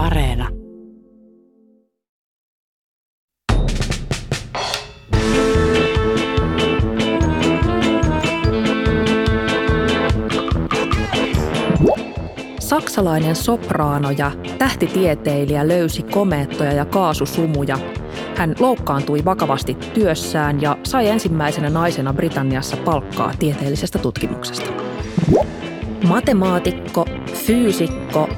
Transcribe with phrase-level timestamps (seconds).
[0.00, 0.48] Areena.
[12.60, 17.78] Saksalainen sopraano ja tähtitieteilijä löysi komeettoja ja kaasusumuja.
[18.36, 24.70] Hän loukkaantui vakavasti työssään ja sai ensimmäisenä naisena Britanniassa palkkaa tieteellisestä tutkimuksesta.
[26.08, 28.28] Matemaatikko, fyysikko,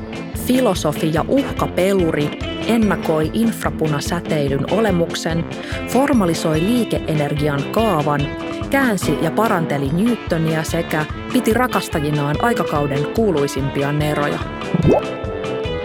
[0.46, 5.44] filosofi ja uhkapeluri ennakoi infrapunasäteilyn olemuksen,
[5.88, 8.20] formalisoi liikeenergian kaavan,
[8.70, 14.38] käänsi ja paranteli Newtonia sekä piti rakastajinaan aikakauden kuuluisimpia neroja.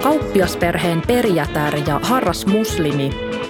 [0.03, 3.09] Kauppiasperheen perijätär ja harras muslimi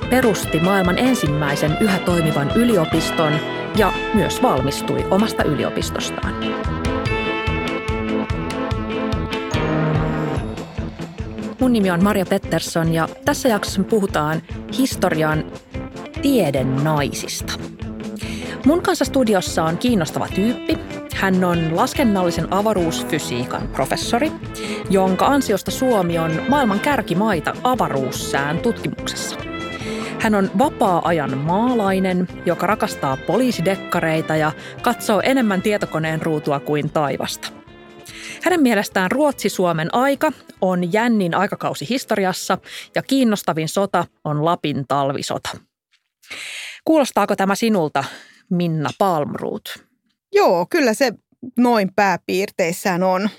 [0.10, 3.34] perusti maailman ensimmäisen yhä toimivan yliopiston
[3.76, 6.34] ja myös valmistui omasta yliopistostaan.
[11.68, 14.42] Mun nimi on Maria Pettersson ja tässä jaksossa puhutaan
[14.78, 15.52] historian
[16.22, 17.54] tieden naisista.
[18.66, 20.78] Mun kanssa studiossa on kiinnostava tyyppi.
[21.16, 24.32] Hän on laskennallisen avaruusfysiikan professori,
[24.90, 29.36] jonka ansiosta Suomi on maailman kärkimaita avaruussään tutkimuksessa.
[30.20, 37.57] Hän on vapaa-ajan maalainen, joka rakastaa poliisidekkareita ja katsoo enemmän tietokoneen ruutua kuin taivasta.
[38.48, 40.32] Hänen mielestään Ruotsi-Suomen aika
[40.62, 42.58] on jännin aikakausi historiassa
[42.96, 45.50] ja kiinnostavin sota on Lapin talvisota.
[46.86, 48.04] Kuulostaako tämä sinulta,
[48.50, 49.84] Minna Palmruut?
[50.34, 51.12] Joo, kyllä se
[51.58, 53.30] noin pääpiirteissään on.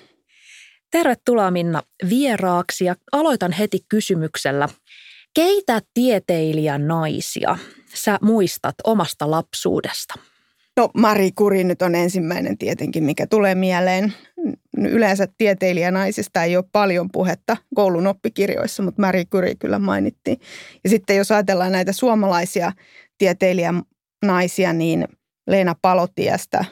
[0.90, 4.68] Tervetuloa Minna vieraaksi ja aloitan heti kysymyksellä.
[5.34, 7.58] Keitä tieteilijän naisia
[7.94, 10.14] sä muistat omasta lapsuudesta?
[10.78, 14.12] No Mari Kuri nyt on ensimmäinen tietenkin, mikä tulee mieleen.
[14.76, 20.40] Yleensä tieteilijänaisista ei ole paljon puhetta koulun oppikirjoissa, mutta Mari Kuri kyllä mainittiin.
[20.84, 22.72] Ja sitten jos ajatellaan näitä suomalaisia
[23.18, 25.08] tieteilijänaisia, niin
[25.46, 26.64] Leena Palotiestä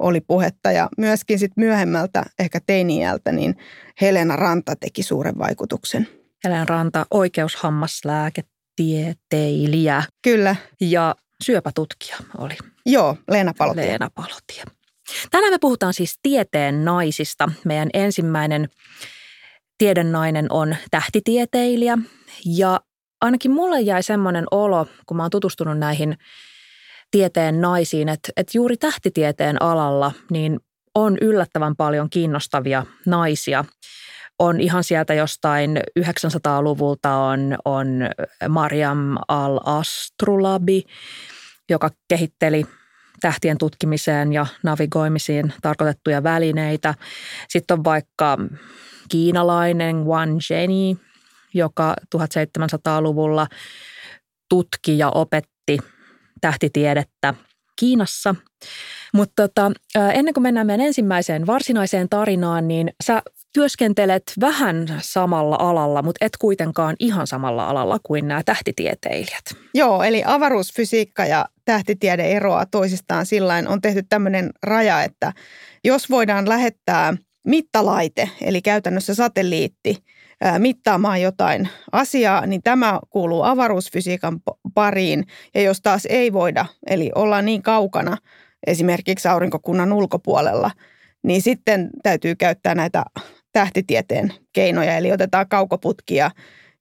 [0.00, 3.56] oli puhetta ja myöskin sitten myöhemmältä, ehkä teiniältä, niin
[4.00, 6.08] Helena Ranta teki suuren vaikutuksen.
[6.44, 10.02] Helena Ranta, oikeushammaslääketieteilijä.
[10.22, 10.56] Kyllä.
[10.80, 12.54] Ja syöpätutkija oli.
[12.86, 13.86] Joo, Leena Palotie.
[13.86, 14.64] Leena Palotie.
[15.30, 17.50] Tänään me puhutaan siis tieteen naisista.
[17.64, 18.68] Meidän ensimmäinen
[19.78, 21.98] tiedennainen on tähtitieteilijä.
[22.56, 22.80] Ja
[23.20, 26.18] ainakin mulle jäi semmoinen olo, kun mä oon tutustunut näihin
[27.10, 30.60] tieteen naisiin, että, että juuri tähtitieteen alalla niin
[30.94, 33.64] on yllättävän paljon kiinnostavia naisia.
[34.38, 37.86] On ihan sieltä jostain 900-luvulta on, on
[38.48, 40.82] Mariam al-Astrulabi,
[41.70, 42.66] joka kehitteli
[43.20, 46.94] tähtien tutkimiseen ja navigoimisiin tarkoitettuja välineitä.
[47.48, 48.38] Sitten on vaikka
[49.08, 50.96] kiinalainen Wan Zheni,
[51.54, 53.46] joka 1700-luvulla
[54.48, 55.78] tutki ja opetti
[56.40, 57.34] tähtitiedettä
[57.76, 58.34] Kiinassa.
[59.12, 59.72] Mutta tota,
[60.14, 63.22] ennen kuin mennään meidän ensimmäiseen varsinaiseen tarinaan, niin sä
[63.56, 69.44] työskentelet vähän samalla alalla, mutta et kuitenkaan ihan samalla alalla kuin nämä tähtitieteilijät.
[69.74, 75.32] Joo, eli avaruusfysiikka ja tähtitiede eroaa toisistaan sillä on tehty tämmöinen raja, että
[75.84, 77.14] jos voidaan lähettää
[77.46, 79.96] mittalaite, eli käytännössä satelliitti,
[80.58, 84.40] mittaamaan jotain asiaa, niin tämä kuuluu avaruusfysiikan
[84.74, 85.24] pariin.
[85.54, 88.16] Ja jos taas ei voida, eli ollaan niin kaukana
[88.66, 90.70] esimerkiksi aurinkokunnan ulkopuolella,
[91.22, 93.04] niin sitten täytyy käyttää näitä
[93.56, 96.30] tähtitieteen keinoja, eli otetaan kaukoputkia,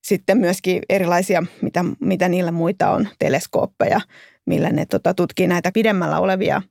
[0.01, 4.01] sitten myöskin erilaisia, mitä, mitä niillä muita on, teleskooppeja,
[4.45, 6.61] millä ne tota, tutkii näitä pidemmällä olevia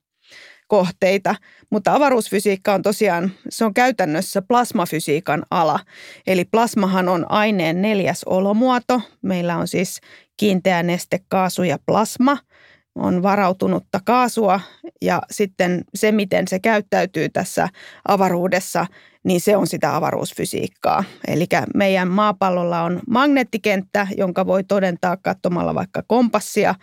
[0.69, 1.34] kohteita.
[1.70, 5.81] Mutta avaruusfysiikka on tosiaan, se on käytännössä plasmafysiikan ala.
[6.26, 9.00] Eli plasmahan on aineen neljäs olomuoto.
[9.22, 10.00] Meillä on siis
[10.36, 12.38] kiinteä neste, kaasu ja plasma–
[12.94, 14.60] on varautunutta kaasua
[15.03, 17.69] ja sitten se, miten se käyttäytyy tässä
[18.09, 18.87] avaruudessa,
[19.25, 21.04] niin se on sitä avaruusfysiikkaa.
[21.28, 26.74] Eli meidän maapallolla on magneettikenttä, jonka voi todentaa katsomalla vaikka kompassia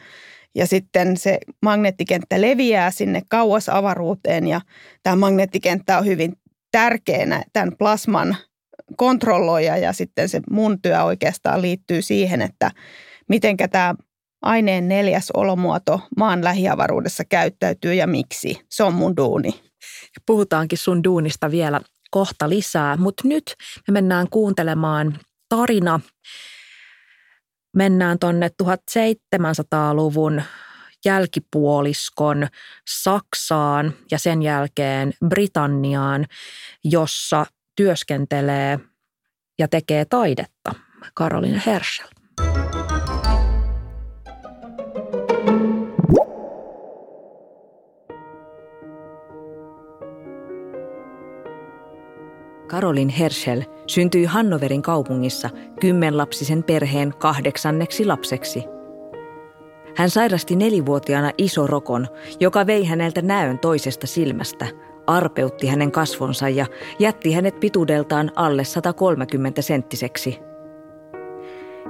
[0.56, 4.62] ja sitten se magneettikenttä leviää sinne kauas avaruuteen ja
[5.04, 6.34] tämä magneettikenttä on hyvin
[6.72, 8.38] tärkeänä tämän plasman
[8.98, 12.72] kontrolloija ja sitten se mun työ oikeastaan liittyy siihen, että
[13.30, 13.96] miten tämä
[14.42, 18.60] aineen neljäs olomuoto maan lähiavaruudessa käyttäytyy ja miksi.
[18.70, 19.64] Se on mun duuni.
[20.26, 23.56] Puhutaankin sun duunista vielä kohta lisää, mutta nyt
[23.88, 26.00] me mennään kuuntelemaan tarina.
[27.76, 30.42] Mennään tuonne 1700-luvun
[31.06, 32.48] jälkipuoliskon
[32.90, 36.26] Saksaan ja sen jälkeen Britanniaan,
[36.84, 37.46] jossa
[37.76, 38.80] työskentelee
[39.60, 40.76] ja tekee taidetta
[41.20, 42.21] Caroline Herschel.
[52.72, 58.64] Karolin Herschel syntyi Hannoverin kaupungissa kymmenlapsisen perheen kahdeksanneksi lapseksi.
[59.96, 62.08] Hän sairasti nelivuotiaana isorokon,
[62.40, 64.68] joka vei häneltä näön toisesta silmästä,
[65.08, 66.66] arpeutti hänen kasvonsa ja
[67.00, 70.40] jätti hänet pituudeltaan alle 130 senttiseksi.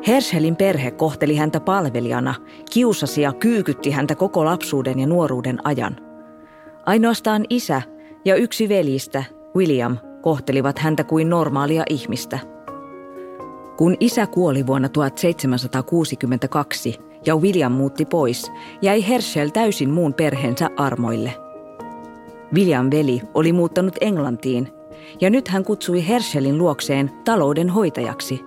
[0.08, 2.36] Herschelin perhe kohteli häntä palvelijana,
[2.74, 5.98] kiusasi ja kyykytti häntä koko lapsuuden ja nuoruuden ajan.
[6.86, 7.82] Ainoastaan isä
[8.26, 9.24] ja yksi veljistä,
[9.56, 12.40] William, kohtelivat häntä kuin normaalia ihmistä.
[13.78, 18.52] Kun isä kuoli vuonna 1762 ja William muutti pois,
[18.82, 21.34] jäi Herschel täysin muun perheensä armoille.
[22.54, 24.68] William veli oli muuttanut Englantiin
[25.22, 28.42] ja nyt hän kutsui Herschelin luokseen talouden hoitajaksi.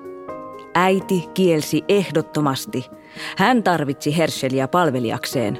[0.75, 2.91] Äiti kielsi ehdottomasti.
[3.37, 5.59] Hän tarvitsi Herschelia palvelijakseen.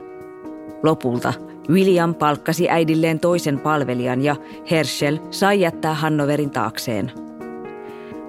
[0.83, 1.33] Lopulta
[1.69, 4.37] William palkkasi äidilleen toisen palvelijan ja
[4.71, 7.13] Herschel sai jättää Hannoverin taakseen.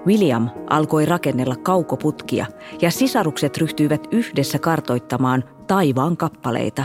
[0.06, 2.46] William alkoi rakennella kaukoputkia
[2.82, 6.84] ja sisarukset ryhtyivät yhdessä kartoittamaan taivaan kappaleita.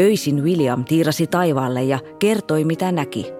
[0.00, 3.32] Öisin William tiirasi taivaalle ja kertoi mitä näki.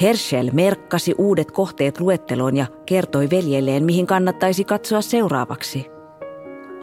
[0.00, 5.86] Herschel merkkasi uudet kohteet luetteloon ja kertoi veljelleen, mihin kannattaisi katsoa seuraavaksi–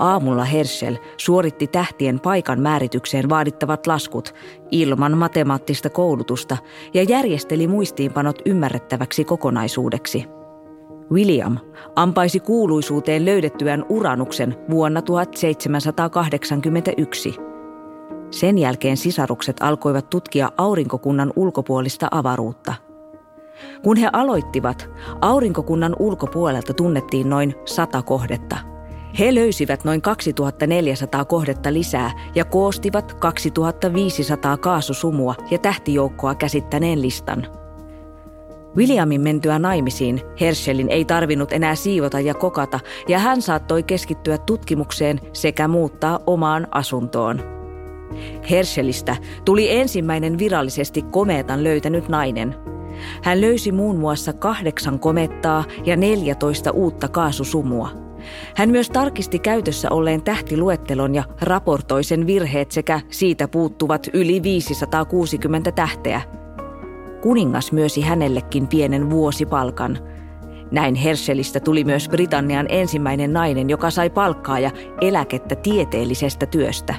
[0.01, 4.33] Aamulla Herschel suoritti tähtien paikan määritykseen vaadittavat laskut
[4.71, 6.57] ilman matemaattista koulutusta
[6.93, 10.25] ja järjesteli muistiinpanot ymmärrettäväksi kokonaisuudeksi.
[11.11, 11.57] William
[11.95, 17.35] ampaisi kuuluisuuteen löydettyään uranuksen vuonna 1781.
[18.31, 22.73] Sen jälkeen sisarukset alkoivat tutkia aurinkokunnan ulkopuolista avaruutta.
[23.83, 24.89] Kun he aloittivat,
[25.21, 28.57] aurinkokunnan ulkopuolelta tunnettiin noin sata kohdetta–
[29.19, 37.47] he löysivät noin 2400 kohdetta lisää ja koostivat 2500 kaasusumua ja tähtijoukkoa käsittäneen listan.
[38.75, 45.19] Williamin mentyä naimisiin Herschelin ei tarvinnut enää siivota ja kokata ja hän saattoi keskittyä tutkimukseen
[45.33, 47.41] sekä muuttaa omaan asuntoon.
[48.49, 49.15] Herschelistä
[49.45, 52.55] tuli ensimmäinen virallisesti komeetan löytänyt nainen.
[53.23, 57.89] Hän löysi muun muassa kahdeksan komettaa ja 14 uutta kaasusumua–
[58.55, 65.71] hän myös tarkisti käytössä olleen tähtiluettelon ja raportoi sen virheet sekä siitä puuttuvat yli 560
[65.71, 66.21] tähteä.
[67.21, 69.99] Kuningas myösi hänellekin pienen vuosipalkan.
[70.71, 74.71] Näin Herschelistä tuli myös Britannian ensimmäinen nainen, joka sai palkkaa ja
[75.01, 76.95] eläkettä tieteellisestä työstä.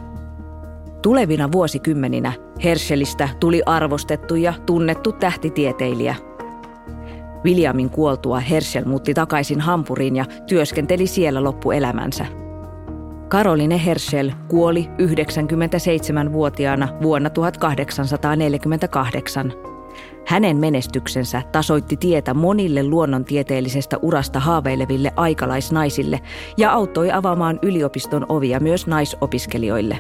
[1.02, 2.32] Tulevina vuosikymmeninä
[2.64, 6.14] Herschelistä tuli arvostettu ja tunnettu tähtitieteilijä–
[7.44, 12.26] Williamin kuoltua Herschel muutti takaisin Hampuriin ja työskenteli siellä loppuelämänsä.
[13.28, 19.52] Caroline Herschel kuoli 97-vuotiaana vuonna 1848.
[20.26, 26.20] Hänen menestyksensä tasoitti tietä monille luonnontieteellisestä urasta haaveileville aikalaisnaisille
[26.56, 29.98] ja auttoi avaamaan yliopiston ovia myös naisopiskelijoille.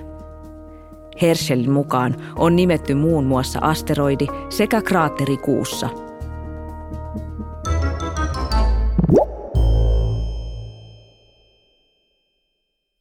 [1.22, 5.88] Herschelin mukaan on nimetty muun muassa asteroidi sekä kraatteri kuussa–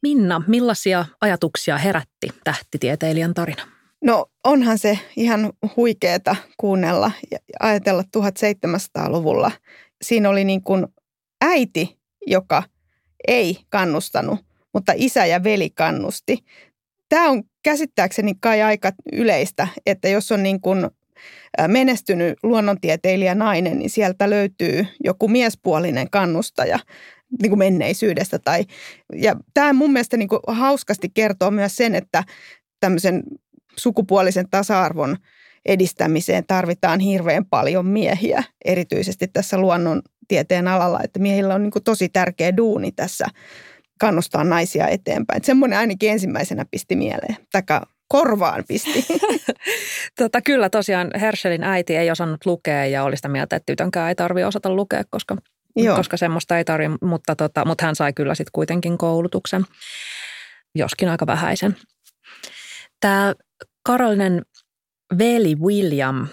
[0.02, 3.62] Minna, millaisia ajatuksia herätti tähtitieteilijän tarina?
[4.04, 9.50] No onhan se ihan huikeeta kuunnella ja ajatella 1700-luvulla.
[10.02, 10.86] Siinä oli niin kuin
[11.44, 12.62] äiti, joka
[13.28, 14.40] ei kannustanut,
[14.74, 16.44] mutta isä ja veli kannusti.
[17.08, 20.90] Tämä on käsittääkseni kai aika yleistä, että jos on niin kuin
[21.68, 26.78] menestynyt luonnontieteilijä nainen, niin sieltä löytyy joku miespuolinen kannustaja
[27.42, 28.38] niin kuin menneisyydestä.
[28.38, 28.64] Tai,
[29.16, 32.24] ja tämä mun mielestä niin kuin hauskasti kertoo myös sen, että
[32.80, 33.22] tämmöisen
[33.76, 35.16] sukupuolisen tasa-arvon
[35.66, 42.08] edistämiseen tarvitaan hirveän paljon miehiä, erityisesti tässä luonnontieteen alalla, että miehillä on niin kuin tosi
[42.08, 43.26] tärkeä duuni tässä
[43.98, 45.44] kannustaa naisia eteenpäin.
[45.44, 49.06] semmoinen ainakin ensimmäisenä pisti mieleen, taka korvaan pisti.
[50.18, 54.14] tota, kyllä tosiaan Herschelin äiti ei osannut lukea ja oli sitä mieltä, että tytönkään ei
[54.14, 55.36] tarvitse osata lukea, koska
[55.76, 55.96] Joo.
[55.96, 59.64] koska semmoista ei tarvitse, mutta, tota, mutta hän sai kyllä sitten kuitenkin koulutuksen,
[60.74, 61.76] joskin aika vähäisen.
[63.00, 63.34] Tämä
[63.86, 64.42] Karolinen
[65.18, 66.26] veli William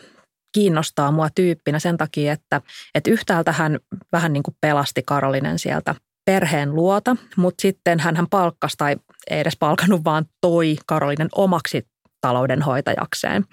[0.52, 2.62] kiinnostaa mua tyyppinä sen takia, että,
[2.96, 3.80] että yhtäältä hän
[4.12, 8.96] vähän niin kuin pelasti Karolinen sieltä perheen luota, mutta sitten hän palkkasi tai
[9.30, 11.88] ei edes palkanut, vaan toi Karolinen omaksi
[12.22, 13.46] taloudenhoitajakseen.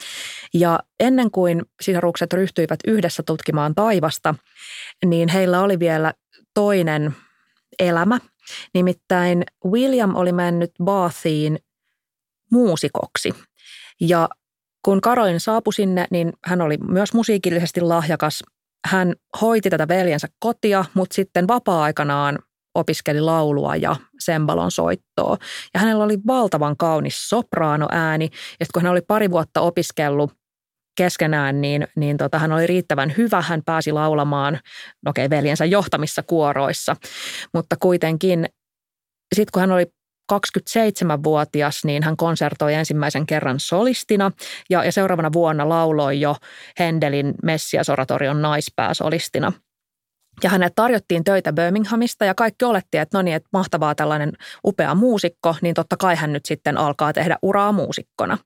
[0.54, 4.34] Ja ennen kuin sisarukset ryhtyivät yhdessä tutkimaan taivasta,
[5.04, 6.12] niin heillä oli vielä
[6.54, 7.16] toinen
[7.78, 8.18] elämä.
[8.74, 11.58] Nimittäin William oli mennyt Bathiin
[12.52, 13.34] muusikoksi.
[14.00, 14.28] Ja
[14.82, 18.44] kun Karolin saapui sinne, niin hän oli myös musiikillisesti lahjakas.
[18.86, 22.38] Hän hoiti tätä veljensä kotia, mutta sitten vapaa-aikanaan
[22.76, 25.36] opiskeli laulua ja sembalon soittoa.
[25.74, 28.30] Ja hänellä oli valtavan kaunis sopraanoääni.
[28.60, 30.32] Ja kun hän oli pari vuotta opiskellut
[30.96, 33.42] keskenään, niin, niin tota, hän oli riittävän hyvä.
[33.42, 34.58] Hän pääsi laulamaan,
[35.04, 36.96] no okei, veljensä johtamissa kuoroissa,
[37.54, 38.46] mutta kuitenkin
[39.34, 39.86] sitten kun hän oli
[40.32, 44.30] 27-vuotias, niin hän konsertoi ensimmäisen kerran solistina
[44.70, 46.36] ja, ja seuraavana vuonna lauloi jo
[46.78, 49.52] Hendelin Messias-oratorion naispääsolistina.
[50.42, 54.32] Ja hänet tarjottiin töitä Birminghamista ja kaikki olettiin, että no niin, että mahtavaa tällainen
[54.64, 58.38] upea muusikko, niin totta kai hän nyt sitten alkaa tehdä uraa muusikkona.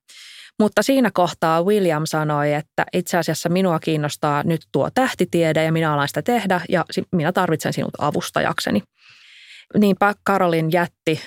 [0.60, 5.92] Mutta siinä kohtaa William sanoi, että itse asiassa minua kiinnostaa nyt tuo tähtitiede ja minä
[5.92, 8.82] alan sitä tehdä ja minä tarvitsen sinut avustajakseni.
[9.78, 11.20] Niinpä Karolin jätti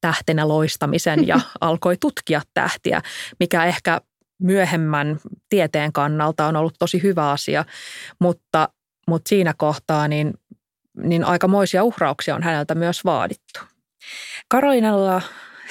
[0.00, 3.02] tähtenä loistamisen ja alkoi tutkia tähtiä,
[3.40, 4.00] mikä ehkä
[4.42, 7.64] myöhemmän tieteen kannalta on ollut tosi hyvä asia,
[8.20, 8.68] mutta,
[9.10, 10.34] mutta siinä kohtaa niin,
[11.02, 13.60] niin aikamoisia uhrauksia on häneltä myös vaadittu.
[14.48, 15.22] Karolinella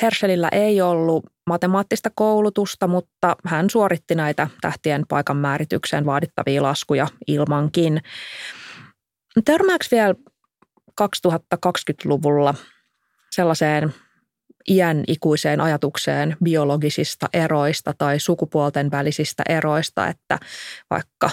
[0.01, 8.01] Herschelillä ei ollut matemaattista koulutusta, mutta hän suoritti näitä tähtien paikan määritykseen vaadittavia laskuja ilmankin.
[9.46, 10.15] Törmääkö vielä
[11.01, 12.53] 2020-luvulla
[13.31, 13.93] sellaiseen
[14.69, 20.39] iän ikuiseen ajatukseen biologisista eroista tai sukupuolten välisistä eroista, että
[20.89, 21.29] vaikka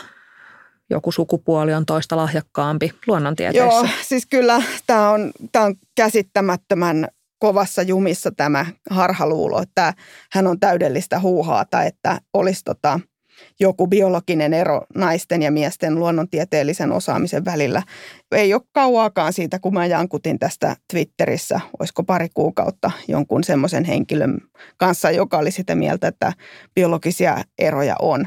[0.91, 3.77] joku sukupuoli on toista lahjakkaampi luonnontieteissä.
[3.77, 9.95] Joo, siis kyllä tämä on, tämä on käsittämättömän kovassa jumissa tämä harhaluulo, että
[10.33, 13.01] hän on täydellistä huuhaata, että olisi tota,
[13.61, 17.83] joku biologinen ero naisten ja miesten luonnontieteellisen osaamisen välillä.
[18.33, 24.39] Ei ole kauaakaan siitä, kun mä jankutin tästä Twitterissä, olisiko pari kuukautta jonkun semmoisen henkilön
[24.77, 26.33] kanssa, joka oli sitä mieltä, että
[26.75, 28.27] biologisia eroja on.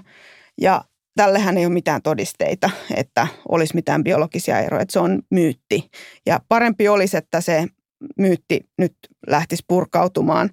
[0.62, 0.82] Ja
[1.20, 5.90] tällehän ei ole mitään todisteita, että olisi mitään biologisia eroja, että se on myytti.
[6.26, 7.68] Ja parempi olisi, että se
[8.18, 8.94] myytti nyt
[9.28, 10.50] lähtisi purkautumaan.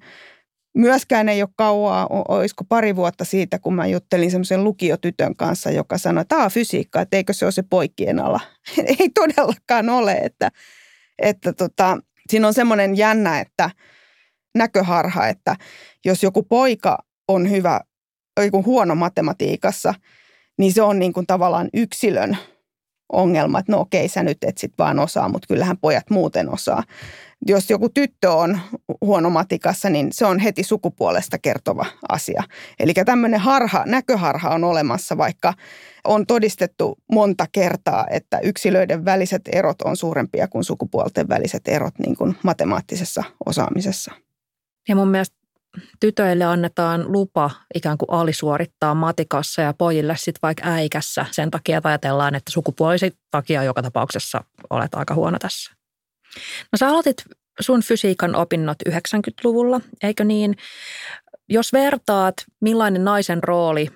[0.77, 5.99] Myöskään ei ole kauaa, olisiko pari vuotta siitä, kun mä juttelin semmoisen lukiotytön kanssa, joka
[5.99, 8.41] sanoi, että tämä fysiikka, että eikö se ole se poikien ala.
[9.01, 10.51] ei todellakaan ole, että,
[11.19, 11.99] että tota,
[12.31, 13.71] siinä on semmoinen jännä, että
[14.55, 15.57] näköharha, että
[16.05, 17.81] jos joku poika on hyvä,
[18.45, 19.95] joku huono matematiikassa,
[20.59, 22.37] niin se on niin kuin tavallaan yksilön
[23.13, 26.83] ongelma, että no okei, sä nyt et sit vaan osaa, mutta kyllähän pojat muuten osaa
[27.47, 28.61] jos joku tyttö on
[29.01, 32.43] huono matikassa, niin se on heti sukupuolesta kertova asia.
[32.81, 35.55] Eli tämmöinen harha, näköharha on olemassa, vaikka
[36.05, 42.17] on todistettu monta kertaa, että yksilöiden väliset erot on suurempia kuin sukupuolten väliset erot niin
[42.17, 44.13] kuin matemaattisessa osaamisessa.
[44.89, 45.36] Ja mun mielestä
[46.01, 51.89] tytöille annetaan lupa ikään kuin alisuorittaa matikassa ja pojille sitten vaikka äikässä sen takia, että
[51.89, 55.73] ajatellaan, että sukupuolisi takia joka tapauksessa olet aika huono tässä.
[56.73, 57.17] No sä aloitit
[57.61, 60.57] sun fysiikan opinnot 90-luvulla, eikö niin?
[61.49, 63.89] Jos vertaat, millainen naisen rooli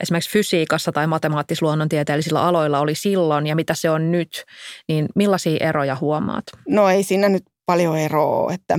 [0.00, 4.44] esimerkiksi fysiikassa tai matemaattis-luonnontieteellisillä aloilla oli silloin ja mitä se on nyt,
[4.88, 6.44] niin millaisia eroja huomaat?
[6.68, 8.78] No ei siinä nyt paljon eroa, että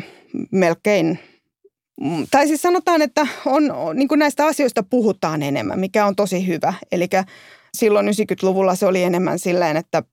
[0.52, 1.20] melkein
[2.32, 6.74] tai siis sanotaan, että on, niin kuin näistä asioista puhutaan enemmän, mikä on tosi hyvä.
[6.92, 7.10] Eli
[7.78, 10.04] silloin 90-luvulla se oli enemmän silleen, että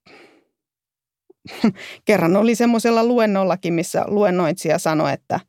[2.04, 5.40] kerran oli semmoisella luennollakin, missä luennoitsija sanoi, että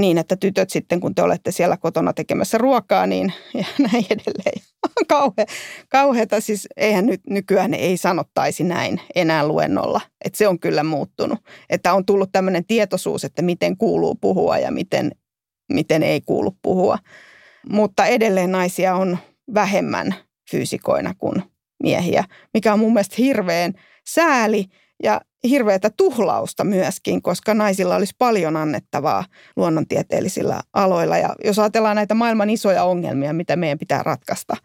[0.00, 4.62] niin, että tytöt sitten, kun te olette siellä kotona tekemässä ruokaa, niin ja näin edelleen.
[5.08, 5.46] Kauhe,
[5.88, 10.00] kauheata, siis eihän nyt nykyään ei sanottaisi näin enää luennolla.
[10.24, 11.38] Että se on kyllä muuttunut.
[11.70, 15.12] Että on tullut tämmöinen tietoisuus, että miten kuuluu puhua ja miten,
[15.68, 16.98] miten ei kuulu puhua.
[17.68, 19.18] Mutta edelleen naisia on
[19.54, 20.14] vähemmän
[20.50, 21.42] fyysikoina kuin
[21.82, 23.72] miehiä, mikä on mun mielestä hirveän
[24.04, 24.64] sääli–
[25.02, 29.24] ja hirveätä tuhlausta myöskin, koska naisilla olisi paljon annettavaa
[29.56, 31.18] luonnontieteellisillä aloilla.
[31.18, 34.56] Ja jos ajatellaan näitä maailman isoja ongelmia, mitä meidän pitää ratkaista.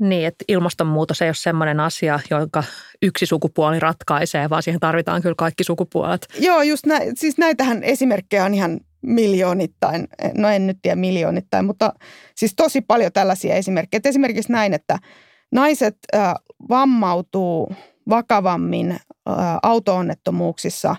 [0.00, 2.64] Niin, että ilmastonmuutos ei ole sellainen asia, jonka
[3.02, 6.26] yksi sukupuoli ratkaisee, vaan siihen tarvitaan kyllä kaikki sukupuolet.
[6.38, 11.92] Joo, just nä, siis näitähän esimerkkejä on ihan miljoonittain, no en nyt tiedä miljoonittain, mutta
[12.36, 13.98] siis tosi paljon tällaisia esimerkkejä.
[13.98, 14.98] Et esimerkiksi näin, että
[15.52, 15.96] naiset
[16.68, 17.72] vammautuu
[18.08, 18.96] vakavammin
[19.62, 20.96] autoonnettomuuksissa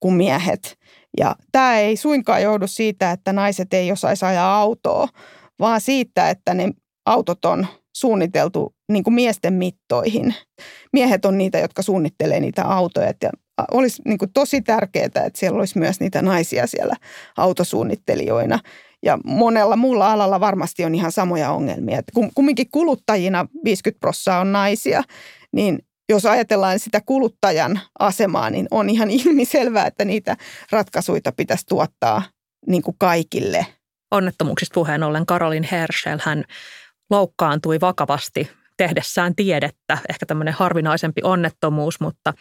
[0.00, 0.78] kuin miehet.
[1.18, 5.08] Ja tämä ei suinkaan johdu siitä, että naiset ei osaisi ajaa autoa,
[5.60, 6.72] vaan siitä, että ne
[7.06, 7.66] autot on
[7.96, 10.34] suunniteltu niin kuin miesten mittoihin.
[10.92, 13.12] Miehet on niitä, jotka suunnittelee niitä autoja.
[13.22, 13.30] Ja
[13.70, 16.94] olisi niin kuin tosi tärkeää, että siellä olisi myös niitä naisia siellä
[17.36, 18.58] autosuunnittelijoina.
[19.02, 21.98] Ja monella muulla alalla varmasti on ihan samoja ongelmia.
[21.98, 25.02] Että kumminkin kuluttajina 50 prosenttia on naisia,
[25.52, 30.36] niin jos ajatellaan sitä kuluttajan asemaa, niin on ihan ilmiselvää, että niitä
[30.72, 32.22] ratkaisuja pitäisi tuottaa
[32.66, 33.66] niin kuin kaikille.
[34.10, 36.44] Onnettomuuksista puheen ollen Karolin Herschel, hän
[37.10, 42.34] loukkaantui vakavasti tehdessään tiedettä, ehkä tämmöinen harvinaisempi onnettomuus, mutta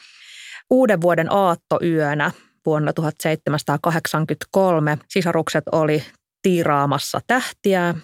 [0.70, 2.32] uuden vuoden aattoyönä
[2.66, 6.04] vuonna 1783 sisarukset oli
[6.42, 7.96] tiiraamassa tähtiä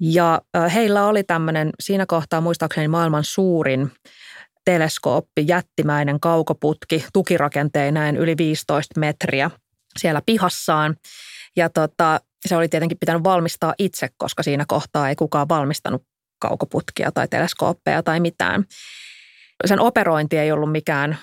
[0.00, 0.40] ja
[0.74, 3.92] heillä oli tämmöinen siinä kohtaa muistaakseni maailman suurin
[4.64, 9.50] teleskooppi, jättimäinen kaukoputki, tukirakenteineen yli 15 metriä
[9.98, 10.96] siellä pihassaan.
[11.56, 16.02] Ja tota, se oli tietenkin pitänyt valmistaa itse, koska siinä kohtaa ei kukaan valmistanut
[16.38, 18.64] kaukoputkia tai teleskooppeja tai mitään.
[19.64, 21.18] Sen operointi ei ollut mikään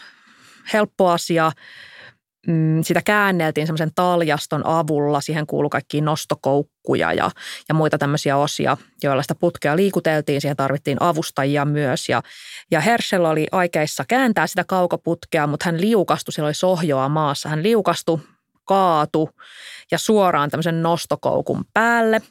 [0.74, 1.51] helppo asia.
[2.48, 5.22] Mm, sitä käänneltiin semmoisen taljaston avulla.
[5.22, 7.32] Siihen kuului kaikki nostokoukkuja ja,
[7.70, 10.42] ja muita tämmöisiä osia, joilla sitä putkea liikuteltiin.
[10.42, 12.10] Siihen tarvittiin avustajia myös.
[12.10, 12.22] Ja,
[12.72, 17.50] ja Herschel oli aikeissa kääntää sitä kaukoputkea, mutta hän liukastui, siellä oli sohjoa maassa.
[17.50, 18.20] Hän liukastui,
[18.70, 19.30] kaatu
[19.92, 22.22] ja suoraan tämmöisen nostokoukun päälle.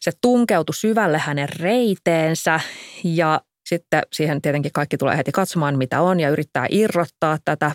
[0.00, 2.60] Se tunkeutui syvälle hänen reiteensä
[3.04, 7.72] ja sitten siihen tietenkin kaikki tulee heti katsomaan, mitä on ja yrittää irrottaa tätä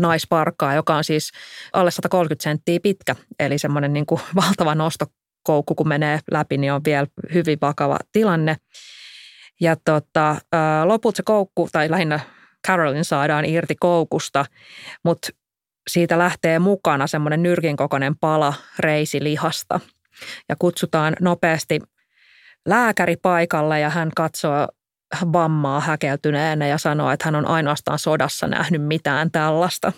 [0.00, 1.30] naisparkaa, joka on siis
[1.72, 3.16] alle 130 senttiä pitkä.
[3.38, 8.56] Eli semmoinen niin kuin valtava nostokoukku, kun menee läpi, niin on vielä hyvin vakava tilanne.
[9.60, 10.36] Ja tota,
[10.84, 12.20] loput se koukku, tai lähinnä
[12.66, 14.44] Carolin saadaan irti koukusta,
[15.04, 15.28] mutta
[15.90, 19.80] siitä lähtee mukana semmoinen nyrkin kokoinen pala reisilihasta.
[20.48, 21.80] Ja kutsutaan nopeasti
[22.66, 24.68] lääkäri paikalle ja hän katsoo
[25.32, 29.92] vammaa häkeltyneenä ja sanoo, että hän on ainoastaan sodassa nähnyt mitään tällaista.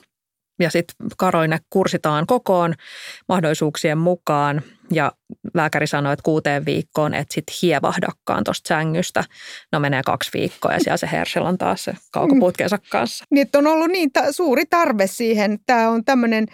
[0.61, 2.75] Ja sitten Karoine kursitaan kokoon
[3.28, 5.13] mahdollisuuksien mukaan ja
[5.54, 9.25] lääkäri sanoi, että kuuteen viikkoon et sitten hievahdakkaan tuosta sängystä.
[9.73, 13.25] No menee kaksi viikkoa ja siellä se Herschel on taas se kaukoputkensa kanssa.
[13.30, 15.58] Niin, on ollut niin ta- suuri tarve siihen.
[15.67, 16.47] Tämä on tämmöinen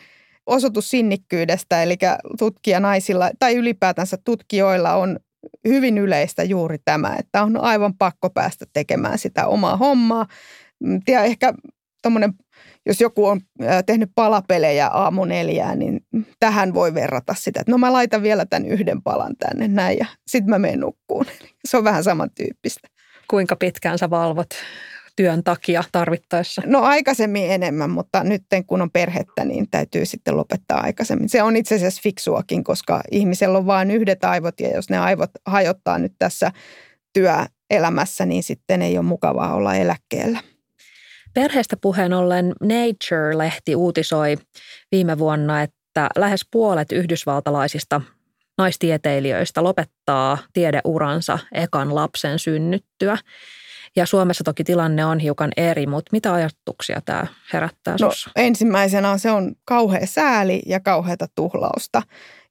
[0.46, 1.96] osoitus sinnikkyydestä, eli
[2.38, 5.18] tutkijanaisilla tai ylipäätänsä tutkijoilla on
[5.68, 10.26] hyvin yleistä juuri tämä, että on aivan pakko päästä tekemään sitä omaa hommaa.
[11.08, 11.54] Ja ehkä
[12.02, 12.32] tommonen,
[12.86, 13.40] jos joku on
[13.86, 16.00] tehnyt palapelejä aamu neljään, niin
[16.40, 20.06] tähän voi verrata sitä, että no mä laitan vielä tämän yhden palan tänne näin ja
[20.26, 21.26] sitten mä menen nukkuun.
[21.68, 22.88] Se on vähän samantyyppistä.
[23.30, 24.48] Kuinka pitkään sä valvot
[25.18, 26.62] työn takia tarvittaessa?
[26.66, 31.28] No aikaisemmin enemmän, mutta nyt kun on perhettä, niin täytyy sitten lopettaa aikaisemmin.
[31.28, 35.30] Se on itse asiassa fiksuakin, koska ihmisellä on vain yhdet aivot ja jos ne aivot
[35.46, 36.52] hajottaa nyt tässä
[37.12, 40.40] työelämässä, niin sitten ei ole mukavaa olla eläkkeellä.
[41.34, 44.36] Perheestä puheen ollen Nature-lehti uutisoi
[44.92, 48.00] viime vuonna, että lähes puolet yhdysvaltalaisista
[48.58, 53.18] naistieteilijöistä lopettaa tiedeuransa ekan lapsen synnyttyä.
[53.96, 59.30] Ja Suomessa toki tilanne on hiukan eri, mutta mitä ajatuksia tämä herättää no, ensimmäisenä se
[59.30, 62.02] on kauhea sääli ja kauheata tuhlausta.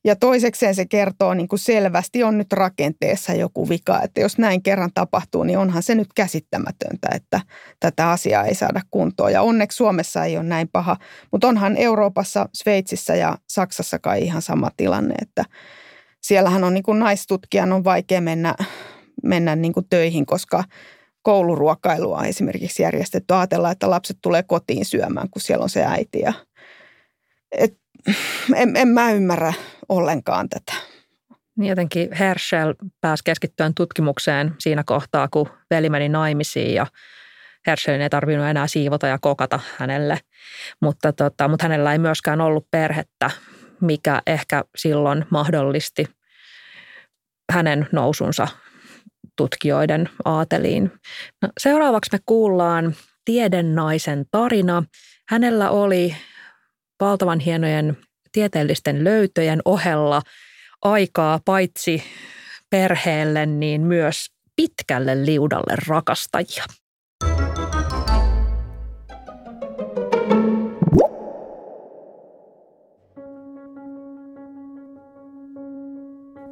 [0.06, 4.64] Ja toisekseen se kertoo niin kuin selvästi on nyt rakenteessa joku vika, että jos näin
[4.64, 7.42] kerran tapahtuu, niin onhan se nyt käsittämätöntä, että
[7.80, 9.32] tätä asiaa ei saada kuntoon.
[9.32, 10.98] Ja onneksi Suomessa ei ole näin paha,
[11.32, 15.46] mutta onhan Euroopassa, Sveitsissä ja Saksassa kai ihan sama tilanne, että
[16.22, 18.56] siellähän on niin kuin naistutkijan on vaikea mennä,
[19.24, 20.64] mennä niin kuin töihin, koska
[21.28, 23.34] kouluruokailua esimerkiksi järjestetty.
[23.34, 26.20] Ajatellaan, että lapset tulee kotiin syömään, kun siellä on se äiti.
[26.20, 26.34] Ja,
[27.52, 27.78] et,
[28.56, 29.54] en, en mä ymmärrä
[29.90, 30.74] ollenkaan tätä.
[31.58, 36.88] Niin jotenkin Herschel pääsi keskittyen tutkimukseen siinä kohtaa, kun veli meni naimisiin ja
[37.68, 40.20] Herschelin ei tarvinnut enää siivota ja kokata hänelle.
[40.82, 43.32] Mutta, tota, mutta hänellä ei myöskään ollut perhettä,
[43.82, 46.06] mikä ehkä silloin mahdollisti
[47.52, 48.48] hänen nousunsa
[49.38, 50.92] tutkijoiden aateliin.
[51.42, 52.96] No, seuraavaksi me kuullaan
[53.26, 54.84] tiedennaisen tarina.
[55.30, 56.16] Hänellä oli
[57.00, 57.98] valtavan hienojen
[58.32, 60.22] tieteellisten löytöjen ohella
[60.82, 62.04] aikaa paitsi
[62.70, 66.64] perheelle, niin myös pitkälle liudalle rakastajia.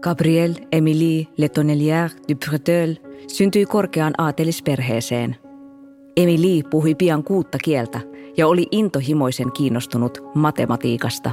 [0.06, 2.96] Gabrielle Emilie Letonnelière du Bretel
[3.28, 5.36] syntyi korkeaan aatelisperheeseen.
[6.18, 8.00] Emilie puhui pian kuutta kieltä
[8.38, 11.32] ja oli intohimoisen kiinnostunut matematiikasta.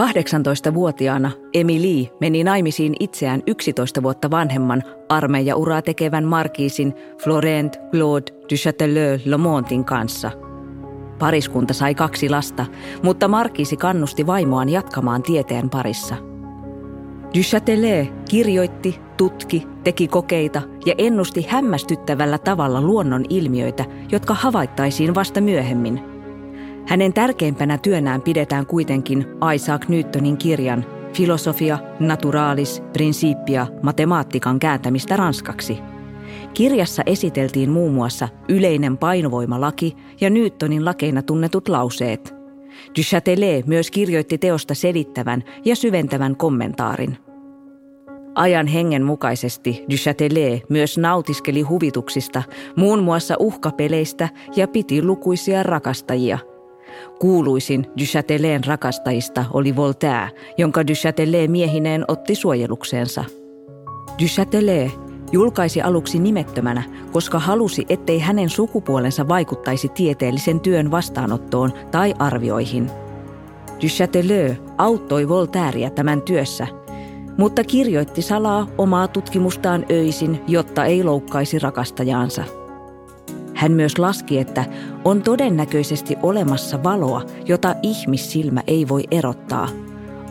[0.00, 9.26] 18-vuotiaana Emilie meni naimisiin itseään 11 vuotta vanhemman armeijauraa tekevän markiisin Florent Claude du Châtelet
[9.26, 10.30] Lomontin kanssa.
[11.18, 12.66] Pariskunta sai kaksi lasta,
[13.02, 16.33] mutta Markiisi kannusti vaimoaan jatkamaan tieteen parissa.
[17.34, 25.40] Du Châtelet kirjoitti, tutki, teki kokeita ja ennusti hämmästyttävällä tavalla luonnon ilmiöitä, jotka havaittaisiin vasta
[25.40, 26.00] myöhemmin.
[26.86, 35.78] Hänen tärkeimpänä työnään pidetään kuitenkin Isaac Newtonin kirjan Filosofia, Naturalis, Principia, matemaattikan kääntämistä ranskaksi–
[36.54, 42.33] Kirjassa esiteltiin muun muassa yleinen painovoimalaki ja Newtonin lakeina tunnetut lauseet.
[42.88, 47.16] Du Châtelet myös kirjoitti teosta selittävän ja syventävän kommentaarin.
[48.34, 52.42] Ajan hengen mukaisesti Du Châtelet myös nautiskeli huvituksista,
[52.76, 56.38] muun muassa uhkapeleistä ja piti lukuisia rakastajia.
[57.20, 63.24] Kuuluisin Du Châtelain rakastajista oli Voltaire, jonka Du Châtelet miehineen otti suojelukseensa.
[64.20, 64.90] Du Châtelet
[65.34, 72.90] Julkaisi aluksi nimettömänä, koska halusi, ettei hänen sukupuolensa vaikuttaisi tieteellisen työn vastaanottoon tai arvioihin.
[73.82, 76.66] Du Châteleux auttoi Voltairea tämän työssä,
[77.38, 82.44] mutta kirjoitti salaa omaa tutkimustaan öisin, jotta ei loukkaisi rakastajaansa.
[83.54, 84.64] Hän myös laski, että
[85.04, 89.68] on todennäköisesti olemassa valoa, jota ihmissilmä ei voi erottaa.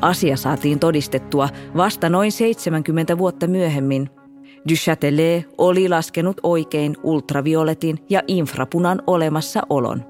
[0.01, 4.09] Asia saatiin todistettua vasta noin 70 vuotta myöhemmin–
[4.69, 10.03] Du Châtelet oli laskenut oikein ultravioletin ja infrapunan olemassaolon.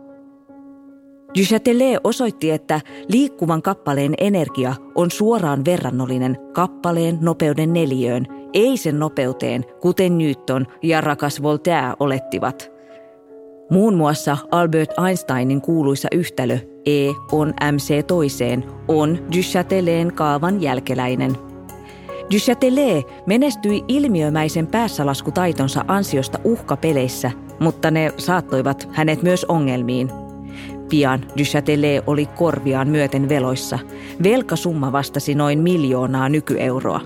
[1.37, 8.99] Du Châtelet osoitti, että liikkuvan kappaleen energia on suoraan verrannollinen kappaleen nopeuden neliöön, ei sen
[8.99, 12.71] nopeuteen, kuten Newton ja rakas Voltaire olettivat.
[13.71, 21.37] Muun muassa Albert Einsteinin kuuluisa yhtälö E on mc toiseen on Du Châtelet kaavan jälkeläinen–
[22.31, 30.09] Du Châtelet menestyi ilmiömäisen päässälaskutaitonsa ansiosta uhkapeleissä, mutta ne saattoivat hänet myös ongelmiin.
[30.89, 33.79] Pian Du Châtelet oli korviaan myöten veloissa.
[34.23, 37.01] Velkasumma vastasi noin miljoonaa nykyeuroa.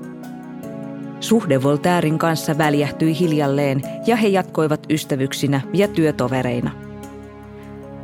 [1.19, 6.71] Suhde Voltairin kanssa väljähtyi hiljalleen ja he jatkoivat ystävyksinä ja työtovereina.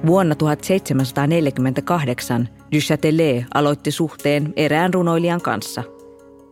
[0.06, 5.84] Vuonna 1748 Du Châtelet aloitti suhteen erään runoilijan kanssa–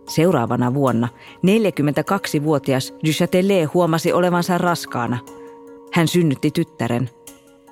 [0.09, 1.07] Seuraavana vuonna
[1.47, 5.17] 42-vuotias Du Châtelet huomasi olevansa raskaana.
[5.93, 7.09] Hän synnytti tyttären.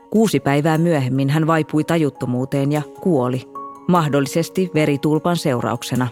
[0.09, 3.41] Kuusi päivää myöhemmin hän vaipui tajuttomuuteen ja kuoli,
[3.87, 6.07] mahdollisesti veritulpan seurauksena.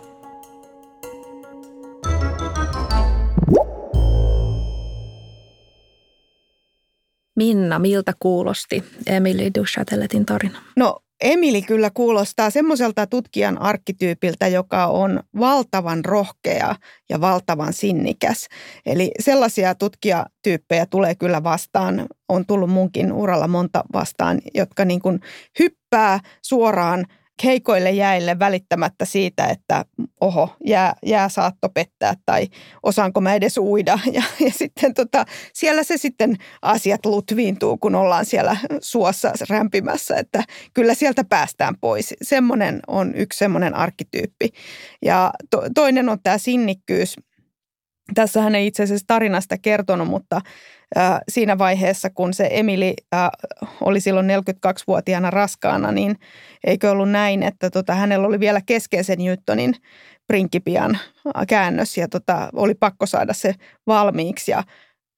[7.36, 10.60] Minna, miltä kuulosti Emily Duchateletin tarina?
[10.75, 16.75] No Emili kyllä kuulostaa semmoiselta tutkijan arkkityypiltä, joka on valtavan rohkea
[17.10, 18.47] ja valtavan sinnikäs.
[18.86, 25.19] Eli sellaisia tutkijatyyppejä tulee kyllä vastaan, on tullut munkin uralla monta vastaan, jotka niin kuin
[25.60, 27.06] hyppää suoraan
[27.43, 29.86] heikoille jäille välittämättä siitä, että
[30.21, 32.47] oho, jää, jää saatto pettää tai
[32.84, 34.00] osaanko mä edes uida.
[34.17, 40.43] Ja, ja sitten tota, siellä se sitten asiat lutviintuu, kun ollaan siellä suossa rämpimässä, että
[40.73, 42.13] kyllä sieltä päästään pois.
[42.21, 44.50] Semmoinen on yksi semmoinen arkkityyppi.
[45.06, 47.15] Ja to, toinen on tämä sinnikkyys.
[48.13, 50.41] Tässä hän ei itse asiassa tarinasta kertonut, mutta
[51.29, 52.93] siinä vaiheessa, kun se Emili
[53.81, 56.15] oli silloin 42-vuotiaana raskaana, niin
[56.63, 59.75] eikö ollut näin, että tota, hänellä oli vielä keskeisen Newtonin
[60.27, 60.97] prinkipian
[61.47, 63.53] käännös ja tota, oli pakko saada se
[63.87, 64.63] valmiiksi ja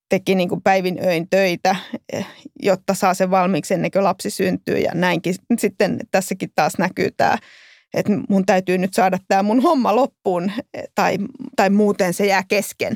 [0.09, 1.75] teki niin kuin päivin öin töitä,
[2.13, 2.27] eh,
[2.61, 5.35] jotta saa sen valmiiksi ennen kuin lapsi syntyy ja näinkin.
[5.57, 7.37] Sitten tässäkin taas näkyy tämä,
[7.93, 11.17] että mun täytyy nyt saada tämä mun homma loppuun eh, tai,
[11.55, 12.95] tai muuten se jää kesken.